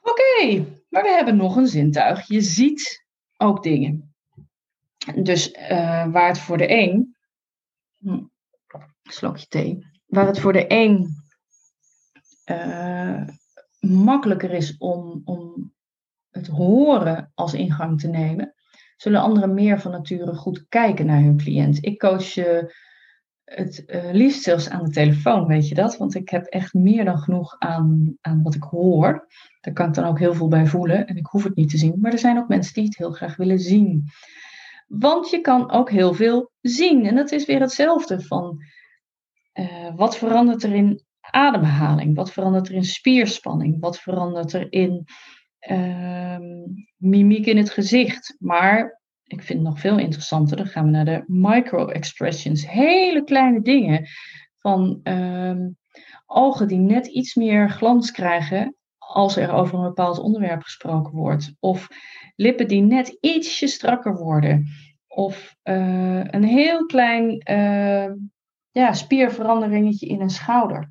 Oké, 0.00 0.64
maar 0.90 1.02
we 1.02 1.10
hebben 1.10 1.36
nog 1.36 1.56
een 1.56 1.66
zintuig. 1.66 2.26
Je 2.26 2.40
ziet 2.40 3.04
ook 3.36 3.62
dingen. 3.62 4.14
Dus 5.14 5.52
uh, 5.52 6.12
waar 6.12 6.28
het 6.28 6.38
voor 6.38 6.58
de 6.58 6.70
een 6.70 7.18
Hm. 8.00 8.24
Slokje 9.02 9.46
thee. 9.46 9.86
Waar 10.06 10.26
het 10.26 10.40
voor 10.40 10.52
de 10.52 10.64
een 10.68 11.08
uh, 12.44 13.28
makkelijker 13.80 14.50
is 14.50 14.76
om, 14.78 15.20
om 15.24 15.72
het 16.30 16.46
horen 16.46 17.32
als 17.34 17.54
ingang 17.54 18.00
te 18.00 18.08
nemen, 18.08 18.54
zullen 18.96 19.20
anderen 19.20 19.54
meer 19.54 19.80
van 19.80 19.90
nature 19.90 20.34
goed 20.34 20.68
kijken 20.68 21.06
naar 21.06 21.20
hun 21.20 21.36
cliënt. 21.36 21.84
Ik 21.84 21.98
coach 21.98 22.36
uh, 22.36 22.62
het 23.54 23.84
uh, 23.86 24.10
liefst 24.12 24.42
zelfs 24.42 24.68
aan 24.68 24.84
de 24.84 24.90
telefoon, 24.90 25.46
weet 25.46 25.68
je 25.68 25.74
dat? 25.74 25.96
Want 25.96 26.14
ik 26.14 26.28
heb 26.28 26.46
echt 26.46 26.74
meer 26.74 27.04
dan 27.04 27.18
genoeg 27.18 27.56
aan, 27.58 28.16
aan 28.20 28.42
wat 28.42 28.54
ik 28.54 28.62
hoor. 28.62 29.26
Daar 29.60 29.74
kan 29.74 29.88
ik 29.88 29.94
dan 29.94 30.04
ook 30.04 30.18
heel 30.18 30.34
veel 30.34 30.48
bij 30.48 30.66
voelen 30.66 31.06
en 31.06 31.16
ik 31.16 31.26
hoef 31.26 31.44
het 31.44 31.54
niet 31.56 31.70
te 31.70 31.78
zien. 31.78 31.94
Maar 32.00 32.12
er 32.12 32.18
zijn 32.18 32.38
ook 32.38 32.48
mensen 32.48 32.74
die 32.74 32.84
het 32.84 32.96
heel 32.96 33.12
graag 33.12 33.36
willen 33.36 33.58
zien. 33.58 34.04
Want 34.86 35.30
je 35.30 35.40
kan 35.40 35.70
ook 35.70 35.90
heel 35.90 36.14
veel 36.14 36.50
zien. 36.60 37.06
En 37.06 37.14
dat 37.14 37.32
is 37.32 37.46
weer 37.46 37.60
hetzelfde 37.60 38.20
van 38.20 38.62
uh, 39.54 39.96
wat 39.96 40.16
verandert 40.16 40.62
er 40.62 40.74
in 40.74 41.04
ademhaling? 41.20 42.14
Wat 42.16 42.32
verandert 42.32 42.68
er 42.68 42.74
in 42.74 42.84
spierspanning? 42.84 43.80
Wat 43.80 43.98
verandert 43.98 44.52
er 44.52 44.72
in 44.72 45.04
uh, 45.70 46.38
mimiek 46.96 47.46
in 47.46 47.56
het 47.56 47.70
gezicht? 47.70 48.36
Maar 48.38 48.99
ik 49.32 49.42
vind 49.42 49.58
het 49.58 49.68
nog 49.68 49.80
veel 49.80 49.98
interessanter. 49.98 50.56
Dan 50.56 50.66
gaan 50.66 50.84
we 50.84 50.90
naar 50.90 51.04
de 51.04 51.24
micro-expressions. 51.26 52.70
Hele 52.70 53.24
kleine 53.24 53.62
dingen. 53.62 54.08
Van 54.58 55.00
uh, 55.04 55.56
ogen 56.26 56.68
die 56.68 56.78
net 56.78 57.06
iets 57.06 57.34
meer 57.34 57.70
glans 57.70 58.10
krijgen 58.10 58.76
als 58.98 59.36
er 59.36 59.52
over 59.52 59.78
een 59.78 59.84
bepaald 59.84 60.18
onderwerp 60.18 60.62
gesproken 60.62 61.12
wordt. 61.12 61.52
Of 61.60 61.88
lippen 62.36 62.68
die 62.68 62.82
net 62.82 63.16
ietsje 63.20 63.66
strakker 63.66 64.16
worden. 64.16 64.66
Of 65.08 65.54
uh, 65.64 66.24
een 66.24 66.44
heel 66.44 66.86
klein 66.86 67.42
uh, 67.50 68.12
ja, 68.70 68.92
spierveranderingetje 68.92 70.06
in 70.06 70.20
een 70.20 70.30
schouder. 70.30 70.90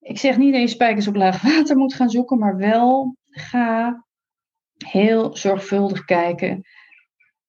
Ik 0.00 0.18
zeg 0.18 0.36
niet 0.36 0.52
dat 0.52 0.60
je 0.60 0.68
spijkers 0.68 1.08
op 1.08 1.16
laag 1.16 1.42
water 1.42 1.76
moet 1.76 1.94
gaan 1.94 2.10
zoeken, 2.10 2.38
maar 2.38 2.56
wel 2.56 3.16
ga 3.28 4.04
heel 4.86 5.36
zorgvuldig 5.36 6.04
kijken. 6.04 6.64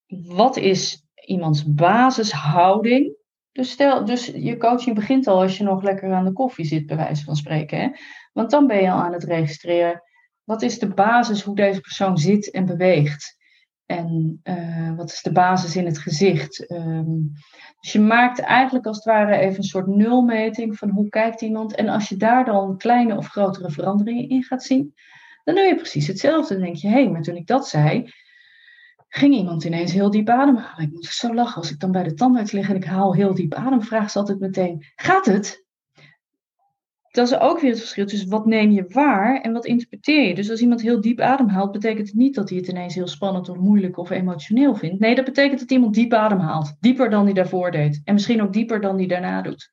Wat 0.10 0.58
is 0.58 1.06
iemands 1.26 1.74
basishouding? 1.74 3.18
Dus, 3.52 3.72
stel, 3.72 4.06
dus 4.06 4.26
je 4.26 4.58
coaching 4.58 4.96
begint 4.96 5.28
al 5.28 5.42
als 5.42 5.58
je 5.58 5.64
nog 5.64 5.84
lekker 5.84 6.14
aan 6.14 6.26
de 6.26 6.34
koffie 6.34 6.66
zit, 6.66 6.86
bij 6.86 6.96
wijze 6.96 7.24
van 7.24 7.36
spreken. 7.36 7.80
Hè? 7.80 7.90
Want 8.34 8.52
dan 8.52 8.68
ben 8.68 8.82
je 8.82 8.92
al 8.92 9.02
aan 9.02 9.14
het 9.14 9.24
registreren. 9.24 10.04
Wat 10.44 10.62
is 10.62 10.80
de 10.80 10.94
basis 10.94 11.42
hoe 11.42 11.56
deze 11.56 11.80
persoon 11.80 12.18
zit 12.18 12.52
en 12.52 12.66
beweegt? 12.66 13.38
En 13.86 14.40
uh, 14.44 14.96
wat 14.96 15.12
is 15.12 15.22
de 15.22 15.32
basis 15.32 15.76
in 15.76 15.86
het 15.86 15.98
gezicht? 15.98 16.72
Um, 16.72 17.32
dus 17.80 17.92
je 17.92 18.00
maakt 18.00 18.40
eigenlijk 18.40 18.86
als 18.86 18.96
het 18.96 19.06
ware 19.06 19.38
even 19.38 19.58
een 19.58 19.64
soort 19.64 19.88
nulmeting 19.88 20.78
van 20.78 20.90
hoe 20.90 21.10
kijkt 21.10 21.42
iemand. 21.42 21.76
En 21.76 21.90
als 21.90 22.10
je 22.10 22.18
daar 22.18 22.46
dan 22.46 22.78
kleine 22.78 23.18
of 23.18 23.28
grotere 23.28 23.72
veranderingen 23.72 24.30
in 24.30 24.44
gaat 24.44 24.64
zien, 24.64 24.94
dan 25.44 25.56
doe 25.56 25.64
je 25.64 25.76
precies 25.76 26.08
hetzelfde. 26.08 26.54
Dan 26.54 26.64
denk 26.64 26.76
je, 26.76 26.88
hé, 26.88 26.94
hey, 26.94 27.10
maar 27.10 27.22
toen 27.22 27.36
ik 27.36 27.48
dat 27.48 27.68
zei, 27.68 28.12
ging 29.10 29.36
iemand 29.36 29.64
ineens 29.64 29.92
heel 29.92 30.10
diep 30.10 30.30
ademhalen. 30.30 30.86
Ik 30.86 30.92
moet 30.92 31.06
zo 31.06 31.34
lachen 31.34 31.56
als 31.56 31.72
ik 31.72 31.80
dan 31.80 31.92
bij 31.92 32.04
de 32.04 32.14
tandarts 32.14 32.52
lig 32.52 32.70
en 32.70 32.76
ik 32.76 32.86
haal 32.86 33.14
heel 33.14 33.34
diep 33.34 33.54
adem, 33.54 33.82
vraag 33.82 34.12
ze 34.12 34.20
altijd 34.20 34.40
meteen, 34.40 34.86
gaat 34.96 35.26
het? 35.26 35.68
dat 37.12 37.28
is 37.28 37.40
ook 37.40 37.60
weer 37.60 37.70
het 37.70 37.80
verschil 37.80 38.06
tussen 38.06 38.30
wat 38.30 38.46
neem 38.46 38.72
je 38.72 38.86
waar 38.88 39.42
en 39.42 39.52
wat 39.54 39.66
interpreteer 39.66 40.28
je. 40.28 40.36
Dus 40.36 40.50
als 40.50 40.62
iemand 40.62 40.82
heel 40.82 41.02
diep 41.02 41.20
ademhaalt, 41.20 41.72
betekent 41.72 42.08
het 42.08 42.18
niet 42.18 42.36
dat 42.36 42.50
hij 42.50 42.58
het 42.58 42.68
ineens 42.68 42.96
heel 42.96 43.08
spannend 43.08 43.50
of 43.50 43.58
moeilijk 43.58 43.98
of 43.98 44.10
emotioneel 44.10 44.76
vindt. 44.76 45.00
Nee, 45.00 45.16
dat 45.16 45.26
betekent 45.26 45.60
dat 45.60 45.72
iemand 45.72 45.94
diep 45.94 46.14
ademhaalt. 46.14 46.76
Dieper 46.80 47.10
dan 47.10 47.26
hij 47.26 47.34
daarvoor 47.34 47.72
deed. 47.72 48.02
En 48.04 48.14
misschien 48.14 48.42
ook 48.42 48.54
dieper 48.54 48.82
dan 48.82 48.98
hij 48.98 49.08
daarna 49.08 49.42
doet. 49.42 49.72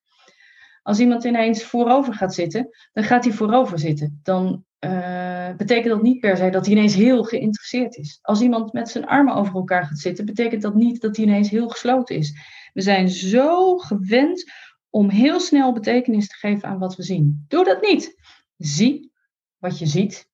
Als 0.82 0.98
iemand 0.98 1.24
ineens 1.24 1.64
voorover 1.64 2.14
gaat 2.14 2.34
zitten, 2.34 2.68
dan 2.92 3.04
gaat 3.04 3.24
hij 3.24 3.32
voorover 3.32 3.78
zitten. 3.78 4.20
Dan 4.22 4.64
uh, 4.80 5.56
betekent 5.56 5.94
dat 5.94 6.02
niet 6.02 6.20
per 6.20 6.36
se 6.36 6.50
dat 6.50 6.66
hij 6.66 6.74
ineens 6.74 6.94
heel 6.94 7.24
geïnteresseerd 7.24 7.96
is. 7.96 8.18
Als 8.22 8.40
iemand 8.40 8.72
met 8.72 8.88
zijn 8.88 9.06
armen 9.06 9.34
over 9.34 9.54
elkaar 9.54 9.84
gaat 9.84 9.98
zitten, 9.98 10.24
betekent 10.24 10.62
dat 10.62 10.74
niet 10.74 11.00
dat 11.00 11.16
hij 11.16 11.24
ineens 11.24 11.50
heel 11.50 11.68
gesloten 11.68 12.16
is. 12.16 12.38
We 12.72 12.80
zijn 12.80 13.08
zo 13.08 13.78
gewend 13.78 14.52
om 14.90 15.08
heel 15.08 15.40
snel 15.40 15.72
betekenis 15.72 16.28
te 16.28 16.34
geven 16.34 16.68
aan 16.68 16.78
wat 16.78 16.96
we 16.96 17.02
zien. 17.02 17.44
Doe 17.48 17.64
dat 17.64 17.82
niet. 17.82 18.16
Zie 18.56 19.12
wat 19.58 19.78
je 19.78 19.86
ziet. 19.86 20.28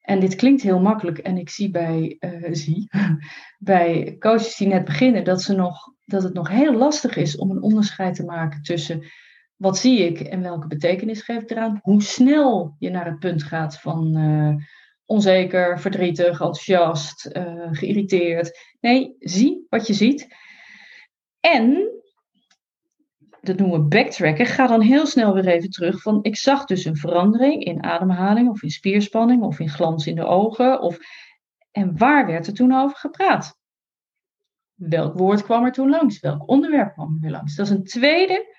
En 0.00 0.20
dit 0.20 0.34
klinkt 0.34 0.62
heel 0.62 0.80
makkelijk. 0.80 1.18
En 1.18 1.36
ik 1.36 1.48
zie 1.50 1.70
bij, 1.70 2.16
uh, 2.20 2.48
zie, 2.52 2.88
bij 3.58 4.16
coaches 4.18 4.56
die 4.56 4.68
net 4.68 4.84
beginnen 4.84 5.24
dat, 5.24 5.42
ze 5.42 5.54
nog, 5.54 5.94
dat 6.04 6.22
het 6.22 6.34
nog 6.34 6.48
heel 6.48 6.74
lastig 6.74 7.16
is 7.16 7.36
om 7.36 7.50
een 7.50 7.62
onderscheid 7.62 8.14
te 8.14 8.24
maken 8.24 8.62
tussen 8.62 9.04
wat 9.60 9.78
zie 9.78 9.98
ik 9.98 10.20
en 10.20 10.42
welke 10.42 10.66
betekenis 10.66 11.22
geef 11.22 11.42
ik 11.42 11.50
eraan. 11.50 11.78
Hoe 11.82 12.02
snel 12.02 12.74
je 12.78 12.90
naar 12.90 13.06
het 13.06 13.18
punt 13.18 13.42
gaat 13.42 13.80
van 13.80 14.18
uh, 14.18 14.54
onzeker, 15.04 15.80
verdrietig, 15.80 16.26
enthousiast, 16.26 17.30
uh, 17.32 17.68
geïrriteerd. 17.70 18.58
Nee, 18.80 19.16
zie 19.18 19.66
wat 19.68 19.86
je 19.86 19.94
ziet. 19.94 20.36
En 21.40 21.90
dat 23.40 23.58
noemen 23.58 23.80
we 23.80 23.86
backtracken, 23.86 24.46
ga 24.46 24.66
dan 24.66 24.80
heel 24.80 25.06
snel 25.06 25.34
weer 25.34 25.46
even 25.46 25.70
terug 25.70 26.02
van 26.02 26.18
ik 26.22 26.36
zag 26.36 26.64
dus 26.64 26.84
een 26.84 26.96
verandering 26.96 27.64
in 27.64 27.82
ademhaling 27.82 28.48
of 28.48 28.62
in 28.62 28.70
spierspanning 28.70 29.42
of 29.42 29.58
in 29.58 29.68
glans 29.68 30.06
in 30.06 30.14
de 30.14 30.24
ogen. 30.24 30.80
Of, 30.80 30.98
en 31.70 31.98
waar 31.98 32.26
werd 32.26 32.46
er 32.46 32.54
toen 32.54 32.74
over 32.74 32.96
gepraat? 32.96 33.58
Welk 34.74 35.18
woord 35.18 35.42
kwam 35.42 35.64
er 35.64 35.72
toen 35.72 35.90
langs? 35.90 36.20
Welk 36.20 36.48
onderwerp 36.48 36.92
kwam 36.92 37.14
er 37.14 37.20
weer 37.20 37.30
langs? 37.30 37.54
Dat 37.54 37.66
is 37.66 37.72
een 37.72 37.84
tweede 37.84 38.58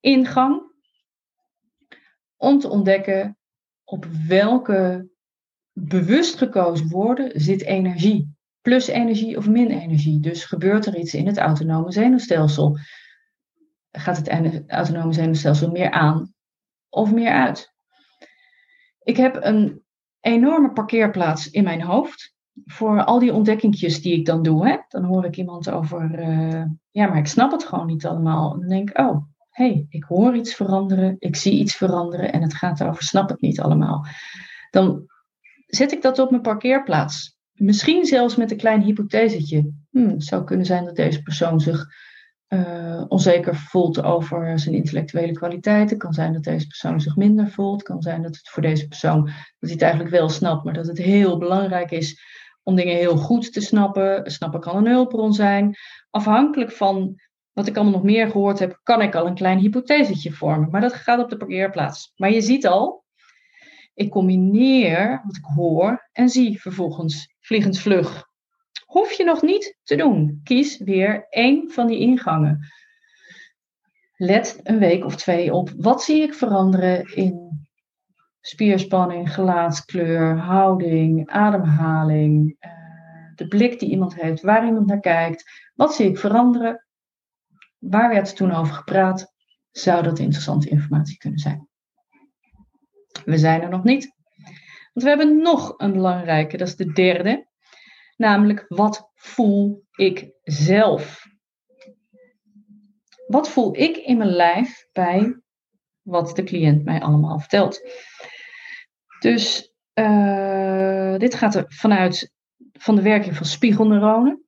ingang 0.00 0.62
om 2.36 2.58
te 2.58 2.68
ontdekken 2.68 3.38
op 3.84 4.06
welke 4.28 5.08
bewust 5.72 6.36
gekozen 6.36 6.88
woorden 6.88 7.40
zit 7.40 7.62
energie. 7.62 8.34
Plus 8.60 8.86
energie 8.86 9.36
of 9.36 9.48
min 9.48 9.70
energie. 9.70 10.20
Dus 10.20 10.44
gebeurt 10.44 10.86
er 10.86 10.96
iets 10.96 11.14
in 11.14 11.26
het 11.26 11.38
autonome 11.38 11.92
zenuwstelsel 11.92 12.78
gaat 13.98 14.16
het 14.16 14.62
autonome 14.66 15.12
zenuwstelsel 15.12 15.70
meer 15.70 15.90
aan 15.90 16.34
of 16.88 17.12
meer 17.12 17.30
uit. 17.30 17.74
Ik 19.02 19.16
heb 19.16 19.38
een 19.40 19.82
enorme 20.20 20.72
parkeerplaats 20.72 21.50
in 21.50 21.64
mijn 21.64 21.82
hoofd 21.82 22.34
voor 22.64 23.04
al 23.04 23.18
die 23.18 23.32
ontdekkingjes 23.32 24.02
die 24.02 24.14
ik 24.14 24.26
dan 24.26 24.42
doe. 24.42 24.68
Hè? 24.68 24.76
Dan 24.88 25.04
hoor 25.04 25.24
ik 25.24 25.36
iemand 25.36 25.70
over, 25.70 26.18
uh, 26.18 26.64
ja, 26.90 27.06
maar 27.06 27.18
ik 27.18 27.26
snap 27.26 27.50
het 27.50 27.64
gewoon 27.64 27.86
niet 27.86 28.06
allemaal. 28.06 28.52
En 28.52 28.60
dan 28.60 28.68
denk 28.68 28.90
ik, 28.90 28.98
oh, 28.98 29.24
hey, 29.56 29.86
ik 29.88 30.04
hoor 30.04 30.36
iets 30.36 30.54
veranderen, 30.54 31.16
ik 31.18 31.36
zie 31.36 31.52
iets 31.52 31.74
veranderen 31.74 32.32
en 32.32 32.42
het 32.42 32.54
gaat 32.54 32.82
over, 32.82 33.02
snap 33.02 33.28
het 33.28 33.40
niet 33.40 33.60
allemaal. 33.60 34.06
Dan 34.70 35.06
zet 35.66 35.92
ik 35.92 36.02
dat 36.02 36.18
op 36.18 36.30
mijn 36.30 36.42
parkeerplaats. 36.42 37.36
Misschien 37.52 38.04
zelfs 38.04 38.36
met 38.36 38.50
een 38.50 38.56
klein 38.56 38.82
hypothesetje. 38.82 39.72
Hmm, 39.90 40.08
het 40.08 40.24
zou 40.24 40.44
kunnen 40.44 40.66
zijn 40.66 40.84
dat 40.84 40.96
deze 40.96 41.22
persoon 41.22 41.60
zich 41.60 41.86
uh, 42.48 43.04
onzeker 43.08 43.56
voelt 43.56 44.02
over 44.02 44.58
zijn 44.58 44.74
intellectuele 44.74 45.32
kwaliteiten. 45.32 45.88
Het 45.88 46.04
kan 46.04 46.12
zijn 46.12 46.32
dat 46.32 46.44
deze 46.44 46.66
persoon 46.66 47.00
zich 47.00 47.16
minder 47.16 47.50
voelt. 47.50 47.78
Het 47.78 47.88
kan 47.88 48.02
zijn 48.02 48.22
dat 48.22 48.36
het 48.36 48.48
voor 48.48 48.62
deze 48.62 48.88
persoon, 48.88 49.24
dat 49.24 49.34
hij 49.58 49.70
het 49.70 49.82
eigenlijk 49.82 50.12
wel 50.12 50.28
snapt, 50.28 50.64
maar 50.64 50.74
dat 50.74 50.86
het 50.86 50.98
heel 50.98 51.38
belangrijk 51.38 51.90
is 51.90 52.20
om 52.62 52.74
dingen 52.74 52.96
heel 52.96 53.16
goed 53.16 53.52
te 53.52 53.60
snappen. 53.60 54.30
Snappen 54.30 54.60
kan 54.60 54.76
een 54.76 54.92
hulpbron 54.92 55.32
zijn. 55.32 55.76
Afhankelijk 56.10 56.72
van 56.72 57.20
wat 57.56 57.66
ik 57.66 57.76
allemaal 57.76 57.94
nog 57.94 58.02
meer 58.02 58.30
gehoord 58.30 58.58
heb, 58.58 58.80
kan 58.82 59.02
ik 59.02 59.14
al 59.14 59.26
een 59.26 59.34
klein 59.34 59.58
hypothesetje 59.58 60.32
vormen. 60.32 60.70
Maar 60.70 60.80
dat 60.80 60.92
gaat 60.92 61.22
op 61.22 61.30
de 61.30 61.36
parkeerplaats. 61.36 62.12
Maar 62.16 62.30
je 62.30 62.40
ziet 62.40 62.66
al, 62.66 63.04
ik 63.94 64.10
combineer 64.10 65.22
wat 65.24 65.36
ik 65.36 65.44
hoor 65.44 66.08
en 66.12 66.28
zie 66.28 66.60
vervolgens 66.60 67.34
vliegensvlug 67.40 68.26
Hoef 68.86 69.12
je 69.12 69.24
nog 69.24 69.42
niet 69.42 69.78
te 69.82 69.96
doen. 69.96 70.40
Kies 70.44 70.78
weer 70.78 71.26
één 71.28 71.70
van 71.70 71.86
die 71.86 71.98
ingangen. 71.98 72.68
Let 74.16 74.60
een 74.62 74.78
week 74.78 75.04
of 75.04 75.16
twee 75.16 75.52
op. 75.52 75.70
Wat 75.76 76.02
zie 76.02 76.22
ik 76.22 76.34
veranderen 76.34 77.14
in 77.14 77.66
spierspanning, 78.40 79.34
gelaatskleur, 79.34 80.38
houding, 80.38 81.28
ademhaling, 81.30 82.56
eh, 82.58 82.70
de 83.34 83.48
blik 83.48 83.78
die 83.78 83.90
iemand 83.90 84.14
heeft, 84.14 84.42
waar 84.42 84.66
iemand 84.66 84.86
naar 84.86 85.00
kijkt. 85.00 85.70
Wat 85.74 85.94
zie 85.94 86.08
ik 86.08 86.18
veranderen? 86.18 86.85
Waar 87.78 88.08
werd 88.08 88.28
er 88.28 88.34
toen 88.34 88.52
over 88.52 88.74
gepraat? 88.74 89.34
Zou 89.70 90.02
dat 90.02 90.18
interessante 90.18 90.68
informatie 90.68 91.16
kunnen 91.16 91.38
zijn? 91.38 91.68
We 93.24 93.38
zijn 93.38 93.62
er 93.62 93.68
nog 93.68 93.84
niet. 93.84 94.14
Want 94.92 95.02
we 95.02 95.08
hebben 95.08 95.42
nog 95.42 95.74
een 95.76 95.92
belangrijke, 95.92 96.56
dat 96.56 96.68
is 96.68 96.76
de 96.76 96.92
derde. 96.92 97.48
Namelijk, 98.16 98.64
wat 98.68 99.10
voel 99.14 99.86
ik 99.90 100.30
zelf? 100.42 101.24
Wat 103.26 103.48
voel 103.48 103.76
ik 103.76 103.96
in 103.96 104.16
mijn 104.16 104.30
lijf 104.30 104.88
bij 104.92 105.40
wat 106.02 106.36
de 106.36 106.42
cliënt 106.42 106.84
mij 106.84 107.00
allemaal 107.00 107.38
vertelt? 107.38 107.80
Dus 109.18 109.74
uh, 109.94 111.16
dit 111.16 111.34
gaat 111.34 111.54
er 111.54 111.64
vanuit 111.68 112.32
van 112.72 112.96
de 112.96 113.02
werking 113.02 113.36
van 113.36 113.46
spiegelneuronen. 113.46 114.45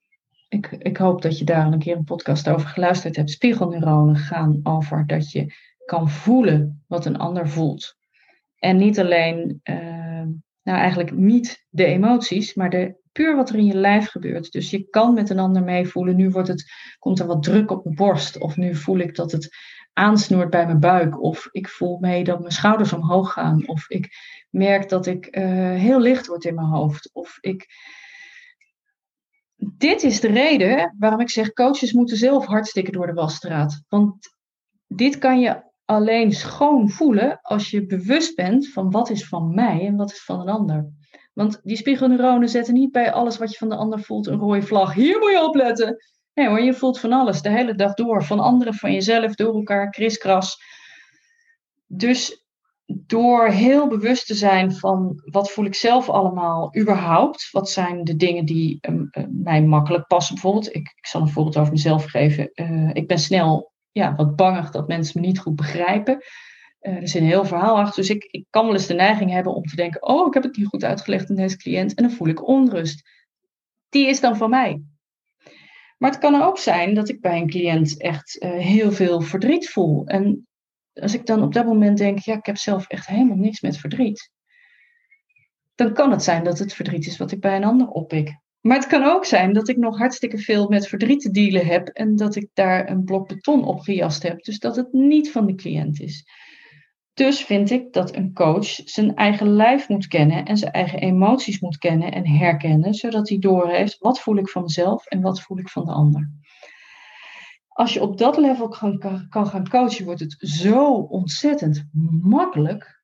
Ik, 0.49 0.67
ik 0.79 0.97
hoop 0.97 1.23
dat 1.23 1.39
je 1.39 1.45
daar 1.45 1.67
een 1.67 1.79
keer 1.79 1.97
een 1.97 2.05
podcast 2.05 2.49
over 2.49 2.69
geluisterd 2.69 3.17
hebt. 3.17 3.31
Spiegelneuronen 3.31 4.17
gaan 4.17 4.61
over 4.63 5.07
dat 5.07 5.31
je 5.31 5.53
kan 5.85 6.11
voelen 6.11 6.85
wat 6.87 7.07
een 7.07 7.19
ander 7.19 7.49
voelt. 7.49 7.97
En 8.59 8.77
niet 8.77 8.99
alleen, 8.99 9.61
uh, 9.65 9.77
nou 10.63 10.79
eigenlijk 10.79 11.13
niet 11.13 11.67
de 11.69 11.85
emoties, 11.85 12.55
maar 12.55 12.71
de 12.71 12.97
puur 13.13 13.37
wat 13.37 13.51
er 13.51 13.57
in 13.57 13.65
je 13.65 13.75
lijf 13.75 14.09
gebeurt. 14.09 14.53
Dus 14.53 14.71
je 14.71 14.89
kan 14.89 15.15
met 15.15 15.31
een 15.31 15.39
ander 15.39 15.63
meevoelen. 15.63 16.17
Nu 16.17 16.31
wordt 16.31 16.49
het, 16.49 16.73
komt 16.99 17.19
er 17.19 17.27
wat 17.27 17.43
druk 17.43 17.71
op 17.71 17.85
mijn 17.85 17.97
borst. 17.97 18.39
Of 18.39 18.57
nu 18.57 18.75
voel 18.75 18.99
ik 18.99 19.15
dat 19.15 19.33
het 19.33 19.57
aansnoert 19.93 20.51
bij 20.51 20.67
mijn 20.67 20.81
buik. 20.81 21.23
Of 21.23 21.49
ik 21.51 21.69
voel 21.69 21.99
mee 21.99 22.25
dat 22.25 22.41
mijn 22.41 22.53
schouders 22.53 22.93
omhoog 22.93 23.33
gaan. 23.33 23.69
Of 23.69 23.89
ik 23.91 24.09
merk 24.51 24.89
dat 24.89 25.07
ik 25.07 25.37
uh, 25.37 25.45
heel 25.75 26.01
licht 26.01 26.27
word 26.27 26.45
in 26.45 26.55
mijn 26.55 26.67
hoofd. 26.67 27.11
Of 27.13 27.39
ik. 27.41 27.67
Dit 29.61 30.03
is 30.03 30.21
de 30.21 30.29
reden 30.29 30.95
waarom 30.99 31.21
ik 31.21 31.31
zeg: 31.31 31.53
coaches 31.53 31.93
moeten 31.93 32.17
zelf 32.17 32.47
hartstikke 32.47 32.91
door 32.91 33.07
de 33.07 33.13
wasstraat. 33.13 33.83
Want 33.89 34.37
dit 34.87 35.19
kan 35.19 35.41
je 35.41 35.63
alleen 35.85 36.33
schoon 36.33 36.89
voelen 36.91 37.39
als 37.43 37.71
je 37.71 37.87
bewust 37.87 38.35
bent 38.35 38.69
van 38.69 38.91
wat 38.91 39.11
is 39.11 39.29
van 39.29 39.55
mij 39.55 39.87
en 39.87 39.97
wat 39.97 40.11
is 40.11 40.25
van 40.25 40.41
een 40.41 40.49
ander. 40.49 40.89
Want 41.35 41.61
die 41.63 41.77
spiegelneuronen 41.77 42.49
zetten 42.49 42.75
niet 42.75 42.93
bij 42.93 43.13
alles 43.13 43.39
wat 43.39 43.51
je 43.51 43.57
van 43.57 43.69
de 43.69 43.77
ander 43.77 44.01
voelt 44.01 44.27
een 44.27 44.39
rode 44.39 44.63
vlag. 44.63 44.95
Hier 44.95 45.19
moet 45.19 45.31
je 45.31 45.45
opletten. 45.45 45.97
Nee 46.35 46.49
hoor, 46.49 46.61
je 46.61 46.75
voelt 46.75 47.01
van 47.01 47.13
alles 47.13 47.43
de 47.43 47.51
hele 47.51 47.75
dag 47.75 47.95
door. 47.95 48.25
Van 48.25 48.41
anderen, 48.41 48.75
van 48.75 48.93
jezelf, 48.93 49.35
door 49.35 49.55
elkaar, 49.55 49.91
kriskras. 49.91 50.63
Dus 51.87 52.47
door 52.95 53.47
heel 53.47 53.89
bewust 53.89 54.27
te 54.27 54.35
zijn 54.35 54.73
van 54.73 55.21
wat 55.25 55.51
voel 55.51 55.65
ik 55.65 55.75
zelf 55.75 56.09
allemaal 56.09 56.77
überhaupt. 56.77 57.49
Wat 57.51 57.71
zijn 57.71 58.05
de 58.05 58.17
dingen 58.17 58.45
die 58.45 58.79
uh, 58.81 59.25
mij 59.29 59.63
makkelijk 59.63 60.07
passen 60.07 60.35
bijvoorbeeld. 60.35 60.75
Ik, 60.75 60.93
zal 61.01 61.21
een 61.21 61.29
voorbeeld 61.29 61.57
over 61.57 61.73
mezelf 61.73 62.05
geven. 62.05 62.51
Uh, 62.55 62.91
ik 62.93 63.09
ben 63.09 63.19
snel 63.19 63.73
ja, 63.93 64.15
wat 64.15 64.37
bangig 64.37 64.71
dat 64.71 64.89
mensen 64.89 65.21
me 65.21 65.27
niet 65.27 65.39
goed 65.39 65.57
begrijpen. 65.57 66.25
Uh, 66.81 66.97
er 66.97 67.09
zit 67.09 67.21
een 67.21 67.29
heel 67.29 67.45
verhaal 67.45 67.79
achter. 67.79 68.03
Dus 68.03 68.11
ik, 68.11 68.25
ik 68.25 68.47
kan 68.51 68.65
wel 68.65 68.75
eens 68.75 68.87
de 68.87 68.95
neiging 68.95 69.31
hebben 69.31 69.55
om 69.55 69.65
te 69.65 69.77
denken: 69.77 70.03
Oh, 70.03 70.27
ik 70.27 70.35
heb 70.35 70.43
het 70.43 70.57
niet 70.57 70.67
goed 70.67 70.85
uitgelegd 70.85 71.31
aan 71.31 71.37
deze 71.37 71.57
cliënt. 71.57 71.95
En 71.95 72.03
dan 72.03 72.13
voel 72.13 72.29
ik 72.29 72.49
onrust. 72.49 73.09
Die 73.89 74.07
is 74.07 74.21
dan 74.21 74.37
van 74.37 74.51
mij. 74.51 74.83
Maar 75.99 76.11
het 76.11 76.21
kan 76.21 76.43
ook 76.43 76.59
zijn 76.59 76.95
dat 76.95 77.09
ik 77.09 77.21
bij 77.21 77.41
een 77.41 77.51
cliënt 77.51 78.01
echt 78.01 78.37
heel 78.41 78.93
veel 78.93 79.21
verdriet 79.21 79.71
voel. 79.71 80.07
En 80.07 80.48
als 81.01 81.15
ik 81.15 81.27
dan 81.27 81.43
op 81.43 81.53
dat 81.53 81.67
moment 81.67 81.99
denk: 81.99 82.19
Ja, 82.19 82.35
ik 82.35 82.47
heb 82.47 82.57
zelf 82.57 82.87
echt 82.87 83.07
helemaal 83.07 83.37
niks 83.37 83.61
met 83.61 83.79
verdriet. 83.79 84.31
Dan 85.75 85.93
kan 85.93 86.11
het 86.11 86.23
zijn 86.23 86.45
dat 86.45 86.59
het 86.59 86.75
verdriet 86.75 87.07
is 87.07 87.17
wat 87.17 87.33
ik 87.33 87.41
bij 87.41 87.57
een 87.57 87.65
ander 87.65 87.89
oppik. 87.89 88.39
Maar 88.61 88.77
het 88.77 88.87
kan 88.87 89.05
ook 89.05 89.25
zijn 89.25 89.53
dat 89.53 89.69
ik 89.69 89.77
nog 89.77 89.99
hartstikke 89.99 90.39
veel 90.39 90.69
met 90.69 90.89
verdriet 90.89 91.21
te 91.21 91.31
dealen 91.31 91.67
heb 91.67 91.89
en 91.89 92.17
dat 92.17 92.37
ik 92.37 92.49
daar 92.55 92.91
een 92.91 93.05
blok 93.05 93.29
beton 93.29 93.65
op 93.65 93.81
gejast 93.81 94.23
heb. 94.23 94.45
Dus 94.45 94.59
dat 94.59 94.77
het 94.77 94.93
niet 94.93 95.31
van 95.31 95.47
de 95.47 95.55
cliënt 95.55 96.01
is. 96.01 96.25
Dus 97.15 97.45
vind 97.45 97.71
ik 97.71 97.93
dat 97.93 98.17
een 98.17 98.33
coach 98.33 98.67
zijn 98.67 99.15
eigen 99.15 99.49
lijf 99.49 99.89
moet 99.89 100.07
kennen 100.07 100.45
en 100.45 100.57
zijn 100.57 100.73
eigen 100.73 100.99
emoties 100.99 101.61
moet 101.61 101.79
kennen 101.79 102.13
en 102.13 102.27
herkennen, 102.27 102.95
zodat 102.95 103.29
hij 103.29 103.39
doorheeft 103.39 103.99
wat 103.99 104.21
voel 104.21 104.37
ik 104.37 104.49
van 104.49 104.63
mezelf 104.63 105.07
en 105.07 105.21
wat 105.21 105.41
voel 105.41 105.59
ik 105.59 105.69
van 105.69 105.85
de 105.85 105.93
ander. 105.93 106.31
Als 107.79 107.93
je 107.93 108.03
op 108.03 108.19
dat 108.19 108.37
level 108.37 108.69
kan, 108.69 108.99
kan, 109.29 109.47
gaan 109.47 109.69
coachen, 109.69 110.05
wordt 110.05 110.21
het 110.21 110.37
zo 110.39 110.95
ontzettend 110.95 111.85
makkelijk. 112.23 113.03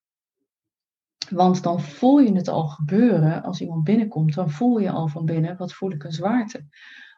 Want 1.30 1.62
dan 1.62 1.80
voel 1.80 2.18
je 2.18 2.32
het 2.32 2.48
al 2.48 2.66
gebeuren 2.66 3.42
als 3.42 3.60
iemand 3.60 3.84
binnenkomt. 3.84 4.34
Dan 4.34 4.50
voel 4.50 4.78
je 4.78 4.90
al 4.90 5.08
van 5.08 5.24
binnen, 5.24 5.56
wat 5.56 5.72
voel 5.72 5.90
ik 5.90 6.04
een 6.04 6.12
zwaarte? 6.12 6.66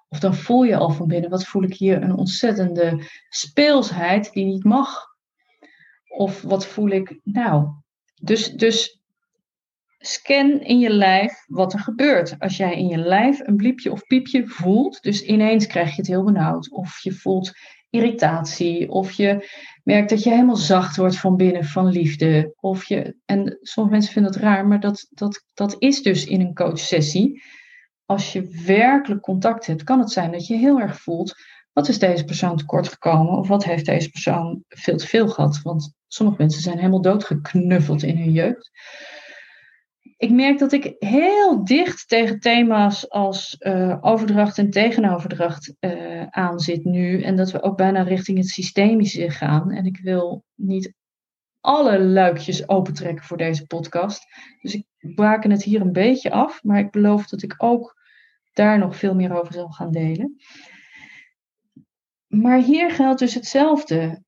Of 0.09 0.19
dan 0.19 0.35
voel 0.35 0.63
je 0.63 0.77
al 0.77 0.91
van 0.91 1.07
binnen, 1.07 1.31
wat 1.31 1.45
voel 1.45 1.63
ik 1.63 1.75
hier 1.75 2.03
een 2.03 2.15
ontzettende 2.17 3.03
speelsheid 3.29 4.33
die 4.33 4.45
niet 4.45 4.65
mag. 4.65 5.07
Of 6.17 6.43
wat 6.43 6.67
voel 6.67 6.89
ik, 6.89 7.21
nou. 7.23 7.69
Dus, 8.23 8.53
dus 8.53 8.96
scan 9.99 10.61
in 10.61 10.79
je 10.79 10.91
lijf 10.91 11.45
wat 11.47 11.73
er 11.73 11.79
gebeurt. 11.79 12.39
Als 12.39 12.57
jij 12.57 12.77
in 12.77 12.87
je 12.87 12.99
lijf 12.99 13.41
een 13.41 13.57
bliepje 13.57 13.93
of 13.93 14.07
piepje 14.07 14.47
voelt, 14.47 15.03
dus 15.03 15.23
ineens 15.23 15.67
krijg 15.67 15.91
je 15.91 15.97
het 15.97 16.07
heel 16.07 16.25
benauwd. 16.25 16.71
Of 16.71 16.99
je 16.99 17.13
voelt 17.13 17.53
irritatie. 17.91 18.91
Of 18.91 19.13
je 19.13 19.49
merkt 19.83 20.11
dat 20.11 20.23
je 20.23 20.31
helemaal 20.31 20.57
zacht 20.57 20.97
wordt 20.97 21.19
van 21.19 21.37
binnen 21.37 21.65
van 21.65 21.87
liefde. 21.87 22.55
Of 22.61 22.85
je, 22.85 23.17
en 23.25 23.59
sommige 23.61 23.95
mensen 23.97 24.13
vinden 24.13 24.33
dat 24.33 24.41
raar, 24.41 24.67
maar 24.67 24.81
dat, 24.81 25.07
dat, 25.11 25.45
dat 25.55 25.77
is 25.79 26.03
dus 26.03 26.27
in 26.27 26.41
een 26.41 26.55
coachsessie. 26.55 27.43
Als 28.05 28.33
je 28.33 28.63
werkelijk 28.67 29.21
contact 29.21 29.67
hebt, 29.67 29.85
kan 29.85 29.99
het 29.99 30.11
zijn 30.11 30.33
dat 30.33 30.47
je 30.47 30.57
heel 30.57 30.81
erg 30.81 31.01
voelt. 31.01 31.35
Wat 31.73 31.89
is 31.89 31.99
deze 31.99 32.25
persoon 32.25 32.57
tekort 32.57 32.89
gekomen? 32.89 33.39
Of 33.39 33.49
wat 33.49 33.65
heeft 33.65 33.87
deze 33.87 34.11
persoon 34.11 34.65
veel 34.69 34.97
te 34.97 35.07
veel 35.07 35.29
gehad? 35.29 35.61
Want 35.63 35.95
sommige 36.07 36.39
mensen 36.39 36.63
zijn 36.63 36.77
helemaal 36.77 37.01
doodgeknuffeld 37.01 38.03
in 38.03 38.17
hun 38.17 38.33
jeugd 38.33 38.71
ik 40.17 40.31
merk 40.31 40.59
dat 40.59 40.73
ik 40.73 40.95
heel 40.99 41.65
dicht 41.65 42.09
tegen 42.09 42.41
thema's 42.41 43.11
als 43.11 43.57
uh, 43.59 43.99
overdracht 44.01 44.59
en 44.59 44.71
tegenoverdracht 44.71 45.75
uh, 45.81 46.27
aan 46.27 46.61
zit 46.61 46.85
nu. 46.85 47.23
En 47.23 47.37
dat 47.37 47.51
we 47.51 47.63
ook 47.63 47.77
bijna 47.77 48.03
richting 48.03 48.39
het 48.39 48.49
systemische 48.49 49.31
gaan. 49.31 49.71
En 49.71 49.85
ik 49.85 49.99
wil 50.03 50.45
niet 50.55 50.95
alle 51.61 52.01
luikjes 52.01 52.69
opentrekken 52.69 53.25
voor 53.25 53.37
deze 53.37 53.67
podcast. 53.67 54.25
Dus 54.61 54.75
ik 54.75 54.87
baken 55.15 55.51
het 55.51 55.63
hier 55.63 55.81
een 55.81 55.93
beetje 55.93 56.31
af. 56.31 56.63
Maar 56.63 56.79
ik 56.79 56.91
beloof 56.91 57.27
dat 57.27 57.43
ik 57.43 57.55
ook 57.57 57.97
daar 58.53 58.79
nog 58.79 58.97
veel 58.97 59.15
meer 59.15 59.41
over 59.41 59.53
zal 59.53 59.69
gaan 59.69 59.93
delen. 59.93 60.37
Maar 62.27 62.59
hier 62.59 62.91
geldt 62.91 63.19
dus 63.19 63.35
hetzelfde 63.35 64.23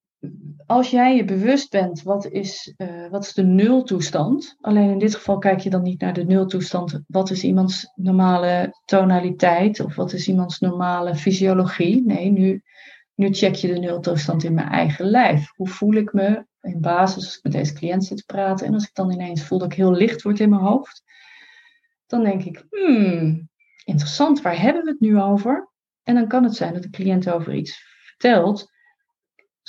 als 0.66 0.90
jij 0.90 1.16
je 1.16 1.24
bewust 1.24 1.70
bent, 1.70 2.02
wat 2.02 2.26
is, 2.26 2.74
uh, 2.76 3.08
wat 3.10 3.24
is 3.24 3.32
de 3.32 3.42
nultoestand? 3.42 4.56
Alleen 4.60 4.90
in 4.90 4.98
dit 4.98 5.14
geval 5.14 5.38
kijk 5.38 5.60
je 5.60 5.70
dan 5.70 5.82
niet 5.82 6.00
naar 6.00 6.12
de 6.12 6.24
nultoestand. 6.24 7.00
Wat 7.06 7.30
is 7.30 7.44
iemands 7.44 7.92
normale 7.94 8.80
tonaliteit? 8.84 9.80
Of 9.80 9.94
wat 9.94 10.12
is 10.12 10.28
iemands 10.28 10.58
normale 10.58 11.14
fysiologie? 11.14 12.02
Nee, 12.06 12.30
nu, 12.30 12.62
nu 13.14 13.32
check 13.32 13.54
je 13.54 13.68
de 13.68 13.78
nultoestand 13.78 14.44
in 14.44 14.54
mijn 14.54 14.68
eigen 14.68 15.04
lijf. 15.04 15.52
Hoe 15.56 15.68
voel 15.68 15.94
ik 15.94 16.12
me 16.12 16.46
in 16.60 16.80
basis 16.80 17.24
als 17.24 17.36
ik 17.36 17.42
met 17.42 17.52
deze 17.52 17.72
cliënt 17.72 18.04
zit 18.04 18.16
te 18.16 18.24
praten? 18.26 18.66
En 18.66 18.74
als 18.74 18.84
ik 18.84 18.94
dan 18.94 19.12
ineens 19.12 19.44
voel 19.44 19.58
dat 19.58 19.72
ik 19.72 19.78
heel 19.78 19.92
licht 19.92 20.22
word 20.22 20.40
in 20.40 20.50
mijn 20.50 20.62
hoofd, 20.62 21.02
dan 22.06 22.22
denk 22.22 22.44
ik, 22.44 22.66
hmm, 22.70 23.48
interessant, 23.84 24.42
waar 24.42 24.60
hebben 24.60 24.84
we 24.84 24.90
het 24.90 25.00
nu 25.00 25.20
over? 25.20 25.68
En 26.02 26.14
dan 26.14 26.28
kan 26.28 26.44
het 26.44 26.56
zijn 26.56 26.72
dat 26.72 26.82
de 26.82 26.90
cliënt 26.90 27.30
over 27.30 27.54
iets 27.54 27.82
vertelt 28.04 28.76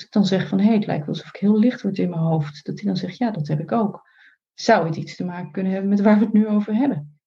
ik 0.02 0.12
dan 0.12 0.26
zeg 0.26 0.48
van 0.48 0.60
hé, 0.60 0.66
hey, 0.66 0.76
het 0.76 0.86
lijkt 0.86 1.06
wel 1.06 1.16
alsof 1.16 1.30
ik 1.34 1.40
heel 1.40 1.60
licht 1.60 1.82
word 1.82 1.98
in 1.98 2.10
mijn 2.10 2.22
hoofd, 2.22 2.66
dat 2.66 2.76
hij 2.76 2.86
dan 2.86 2.98
zegt 2.98 3.18
ja, 3.18 3.32
dat 3.32 3.48
heb 3.48 3.60
ik 3.60 3.72
ook. 3.72 4.08
Zou 4.54 4.86
het 4.86 4.96
iets 4.96 5.16
te 5.16 5.26
maken 5.26 5.52
kunnen 5.52 5.72
hebben 5.72 5.90
met 5.90 6.02
waar 6.02 6.20
we 6.20 6.24
het 6.24 6.34
nu 6.34 6.48
over 6.48 6.76
hebben? 6.76 7.20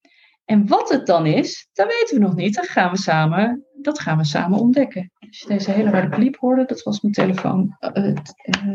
En 0.45 0.67
wat 0.67 0.89
het 0.89 1.07
dan 1.07 1.27
is, 1.27 1.69
dat 1.73 1.87
weten 1.87 2.19
we 2.19 2.25
nog 2.25 2.35
niet. 2.35 2.55
Dat 2.55 2.69
gaan 2.69 2.91
we 2.91 2.99
samen, 2.99 3.67
dat 3.81 4.01
gaan 4.01 4.17
we 4.17 4.25
samen 4.25 4.59
ontdekken. 4.59 5.13
Als 5.19 5.39
je 5.41 5.49
deze 5.49 5.71
hele 5.71 5.91
harde 5.91 6.17
piep 6.17 6.37
hoorde, 6.37 6.65
dat 6.65 6.83
was 6.83 7.01
mijn 7.01 7.15
telefoon, 7.15 7.77
uh, 7.81 8.07
uh, 8.07 8.75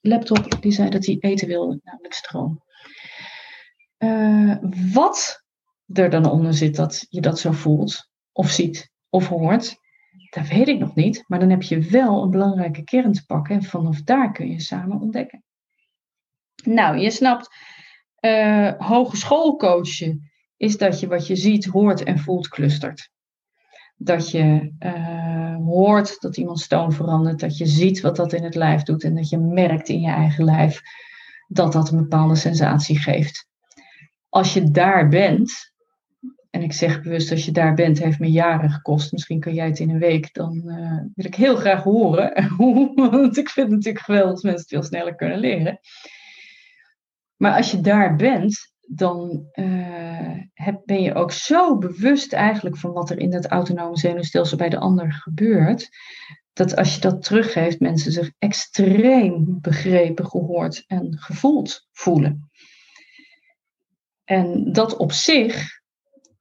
laptop, 0.00 0.62
die 0.62 0.72
zei 0.72 0.90
dat 0.90 1.06
hij 1.06 1.16
eten 1.20 1.48
wilde, 1.48 1.80
namelijk 1.82 2.14
stroom. 2.14 2.62
Wat 4.92 5.44
er 5.92 6.10
dan 6.10 6.30
onder 6.30 6.54
zit 6.54 6.76
dat 6.76 7.06
je 7.08 7.20
dat 7.20 7.38
zo 7.38 7.52
voelt, 7.52 8.10
of 8.32 8.50
ziet, 8.50 8.90
of 9.08 9.28
hoort, 9.28 9.76
dat 10.30 10.46
weet 10.46 10.68
ik 10.68 10.78
nog 10.78 10.94
niet, 10.94 11.24
maar 11.26 11.38
dan 11.38 11.50
heb 11.50 11.62
je 11.62 11.80
wel 11.80 12.22
een 12.22 12.30
belangrijke 12.30 12.84
kern 12.84 13.12
te 13.12 13.26
pakken 13.26 13.54
en 13.54 13.62
vanaf 13.62 14.02
daar 14.02 14.32
kun 14.32 14.50
je 14.50 14.60
samen 14.60 15.00
ontdekken. 15.00 15.42
Nou, 16.64 16.98
je 16.98 17.10
snapt, 17.10 17.54
uh, 18.20 18.72
is 20.56 20.78
dat 20.78 21.00
je 21.00 21.06
wat 21.06 21.26
je 21.26 21.36
ziet, 21.36 21.64
hoort 21.64 22.02
en 22.02 22.18
voelt 22.18 22.48
clustert. 22.48 23.10
Dat 23.96 24.30
je 24.30 24.72
uh, 24.80 25.56
hoort 25.56 26.20
dat 26.20 26.36
iemand 26.36 26.60
stoom 26.60 26.92
verandert, 26.92 27.40
dat 27.40 27.58
je 27.58 27.66
ziet 27.66 28.00
wat 28.00 28.16
dat 28.16 28.32
in 28.32 28.44
het 28.44 28.54
lijf 28.54 28.82
doet 28.82 29.04
en 29.04 29.14
dat 29.14 29.28
je 29.28 29.38
merkt 29.38 29.88
in 29.88 30.00
je 30.00 30.10
eigen 30.10 30.44
lijf 30.44 30.80
dat 31.48 31.72
dat 31.72 31.90
een 31.90 31.98
bepaalde 31.98 32.36
sensatie 32.36 32.98
geeft. 32.98 33.46
Als 34.28 34.54
je 34.54 34.70
daar 34.70 35.08
bent, 35.08 35.72
en 36.50 36.62
ik 36.62 36.72
zeg 36.72 37.02
bewust, 37.02 37.30
als 37.30 37.44
je 37.44 37.52
daar 37.52 37.74
bent, 37.74 37.98
heeft 37.98 38.18
me 38.18 38.30
jaren 38.30 38.70
gekost. 38.70 39.12
Misschien 39.12 39.40
kan 39.40 39.54
jij 39.54 39.66
het 39.66 39.78
in 39.78 39.90
een 39.90 39.98
week. 39.98 40.34
Dan 40.34 40.62
uh, 40.64 41.00
wil 41.14 41.24
ik 41.24 41.34
heel 41.34 41.56
graag 41.56 41.82
horen. 41.82 42.54
Want 43.10 43.36
ik 43.36 43.48
vind 43.48 43.70
natuurlijk 43.70 44.04
geweldig 44.04 44.34
dat 44.34 44.42
mensen 44.42 44.60
het 44.60 44.68
veel 44.68 44.82
sneller 44.82 45.14
kunnen 45.14 45.38
leren. 45.38 45.80
Maar 47.36 47.56
als 47.56 47.70
je 47.70 47.80
daar 47.80 48.16
bent, 48.16 48.72
dan 48.80 49.48
uh, 49.52 50.38
heb, 50.54 50.82
ben 50.84 51.02
je 51.02 51.14
ook 51.14 51.32
zo 51.32 51.78
bewust 51.78 52.32
eigenlijk 52.32 52.76
van 52.76 52.92
wat 52.92 53.10
er 53.10 53.18
in 53.18 53.30
dat 53.30 53.46
autonome 53.46 53.98
zenuwstelsel 53.98 54.56
bij 54.56 54.68
de 54.68 54.78
ander 54.78 55.12
gebeurt. 55.12 55.88
Dat 56.52 56.76
als 56.76 56.94
je 56.94 57.00
dat 57.00 57.22
teruggeeft, 57.22 57.80
mensen 57.80 58.12
zich 58.12 58.30
extreem 58.38 59.58
begrepen, 59.60 60.26
gehoord 60.26 60.84
en 60.86 61.18
gevoeld 61.18 61.88
voelen. 61.92 62.50
En 64.24 64.72
dat 64.72 64.96
op 64.96 65.12
zich 65.12 65.77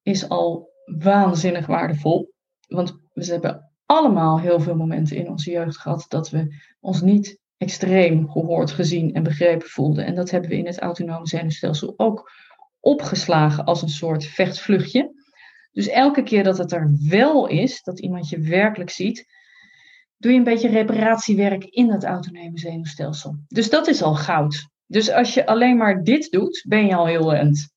is 0.07 0.29
al 0.29 0.69
waanzinnig 0.85 1.65
waardevol. 1.65 2.33
Want 2.67 2.97
we 3.13 3.25
hebben 3.25 3.71
allemaal 3.85 4.39
heel 4.39 4.59
veel 4.59 4.75
momenten 4.75 5.17
in 5.17 5.29
onze 5.29 5.51
jeugd 5.51 5.77
gehad 5.77 6.05
dat 6.07 6.29
we 6.29 6.55
ons 6.79 7.01
niet 7.01 7.39
extreem 7.57 8.29
gehoord, 8.29 8.71
gezien 8.71 9.13
en 9.13 9.23
begrepen 9.23 9.67
voelden. 9.67 10.05
En 10.05 10.15
dat 10.15 10.29
hebben 10.29 10.49
we 10.49 10.57
in 10.57 10.65
het 10.65 10.79
autonome 10.79 11.27
zenuwstelsel 11.27 11.93
ook 11.97 12.31
opgeslagen 12.79 13.65
als 13.65 13.81
een 13.81 13.89
soort 13.89 14.25
vechtvluchtje. 14.25 15.11
Dus 15.71 15.87
elke 15.87 16.23
keer 16.23 16.43
dat 16.43 16.57
het 16.57 16.71
er 16.71 16.97
wel 17.09 17.47
is, 17.47 17.83
dat 17.83 17.99
iemand 17.99 18.29
je 18.29 18.39
werkelijk 18.39 18.89
ziet, 18.89 19.25
doe 20.17 20.31
je 20.31 20.37
een 20.37 20.43
beetje 20.43 20.69
reparatiewerk 20.69 21.63
in 21.63 21.91
het 21.91 22.03
autonome 22.03 22.59
zenuwstelsel. 22.59 23.35
Dus 23.47 23.69
dat 23.69 23.87
is 23.87 24.01
al 24.01 24.15
goud. 24.15 24.67
Dus 24.85 25.11
als 25.11 25.33
je 25.33 25.45
alleen 25.45 25.77
maar 25.77 26.03
dit 26.03 26.31
doet, 26.31 26.65
ben 26.67 26.85
je 26.85 26.95
al 26.95 27.05
heel 27.05 27.33
end. 27.33 27.75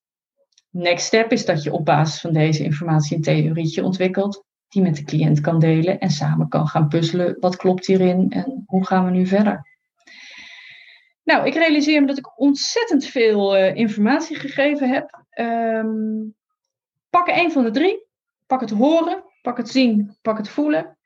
Next 0.71 1.07
step 1.07 1.33
is 1.33 1.45
dat 1.45 1.63
je 1.63 1.73
op 1.73 1.85
basis 1.85 2.21
van 2.21 2.33
deze 2.33 2.65
informatie 2.65 3.17
een 3.17 3.23
theorietje 3.23 3.85
ontwikkelt, 3.85 4.45
die 4.69 4.83
met 4.83 4.97
de 4.97 5.05
cliënt 5.05 5.41
kan 5.41 5.59
delen 5.59 5.99
en 5.99 6.11
samen 6.11 6.49
kan 6.49 6.67
gaan 6.67 6.89
puzzelen. 6.89 7.37
Wat 7.41 7.57
klopt 7.57 7.87
hierin 7.87 8.31
en 8.31 8.63
hoe 8.67 8.87
gaan 8.87 9.05
we 9.05 9.11
nu 9.11 9.27
verder? 9.27 9.69
Nou, 11.25 11.47
ik 11.47 11.55
realiseer 11.55 12.01
me 12.01 12.07
dat 12.07 12.19
ik 12.19 12.41
ontzettend 12.41 13.07
veel 13.07 13.57
uh, 13.59 13.75
informatie 13.75 14.37
gegeven 14.37 14.89
heb. 14.89 15.25
Um, 15.41 16.35
pak 17.11 17.29
een 17.29 17.53
van 17.53 17.65
de 17.65 17.71
drie. 17.71 18.09
Pak 18.47 18.61
het 18.61 18.71
horen, 18.71 19.23
pak 19.43 19.57
het 19.57 19.69
zien, 19.69 20.17
pak 20.23 20.37
het 20.37 20.49
voelen. 20.49 20.99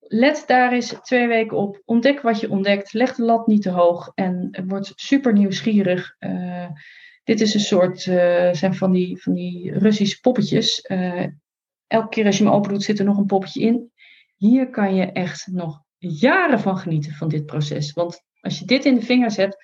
Let 0.00 0.44
daar 0.46 0.72
eens 0.72 0.94
twee 1.02 1.26
weken 1.26 1.56
op. 1.56 1.82
Ontdek 1.84 2.20
wat 2.20 2.40
je 2.40 2.50
ontdekt. 2.50 2.92
Leg 2.92 3.14
de 3.14 3.22
lat 3.22 3.46
niet 3.46 3.62
te 3.62 3.70
hoog 3.70 4.12
en 4.14 4.64
word 4.66 4.92
super 4.94 5.32
nieuwsgierig. 5.32 6.16
Uh, 6.20 6.66
dit 7.24 7.40
is 7.40 7.54
een 7.54 7.60
soort, 7.60 8.06
uh, 8.06 8.52
zijn 8.52 8.74
van 8.74 8.92
die, 8.92 9.22
van 9.22 9.34
die 9.34 9.78
Russische 9.78 10.20
poppetjes. 10.20 10.84
Uh, 10.88 11.26
elke 11.86 12.08
keer 12.08 12.26
als 12.26 12.38
je 12.38 12.44
hem 12.44 12.52
open 12.52 12.70
doet, 12.70 12.82
zit 12.82 12.98
er 12.98 13.04
nog 13.04 13.18
een 13.18 13.26
poppetje 13.26 13.60
in. 13.60 13.90
Hier 14.36 14.70
kan 14.70 14.94
je 14.94 15.12
echt 15.12 15.46
nog 15.46 15.82
jaren 15.98 16.60
van 16.60 16.78
genieten 16.78 17.12
van 17.12 17.28
dit 17.28 17.46
proces. 17.46 17.92
Want 17.92 18.22
als 18.40 18.58
je 18.58 18.64
dit 18.64 18.84
in 18.84 18.94
de 18.94 19.02
vingers 19.02 19.36
hebt, 19.36 19.56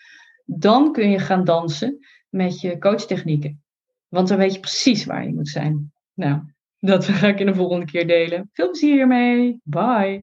dan 0.44 0.92
kun 0.92 1.10
je 1.10 1.18
gaan 1.18 1.44
dansen 1.44 1.98
met 2.28 2.60
je 2.60 2.78
coachtechnieken. 2.78 3.62
Want 4.08 4.28
dan 4.28 4.38
weet 4.38 4.54
je 4.54 4.60
precies 4.60 5.04
waar 5.04 5.24
je 5.24 5.34
moet 5.34 5.48
zijn. 5.48 5.92
Nou, 6.14 6.40
dat 6.78 7.04
ga 7.08 7.26
ik 7.26 7.40
in 7.40 7.46
de 7.46 7.54
volgende 7.54 7.86
keer 7.86 8.06
delen. 8.06 8.50
Veel 8.52 8.70
plezier 8.70 8.94
hiermee. 8.94 9.60
Bye. 9.62 10.16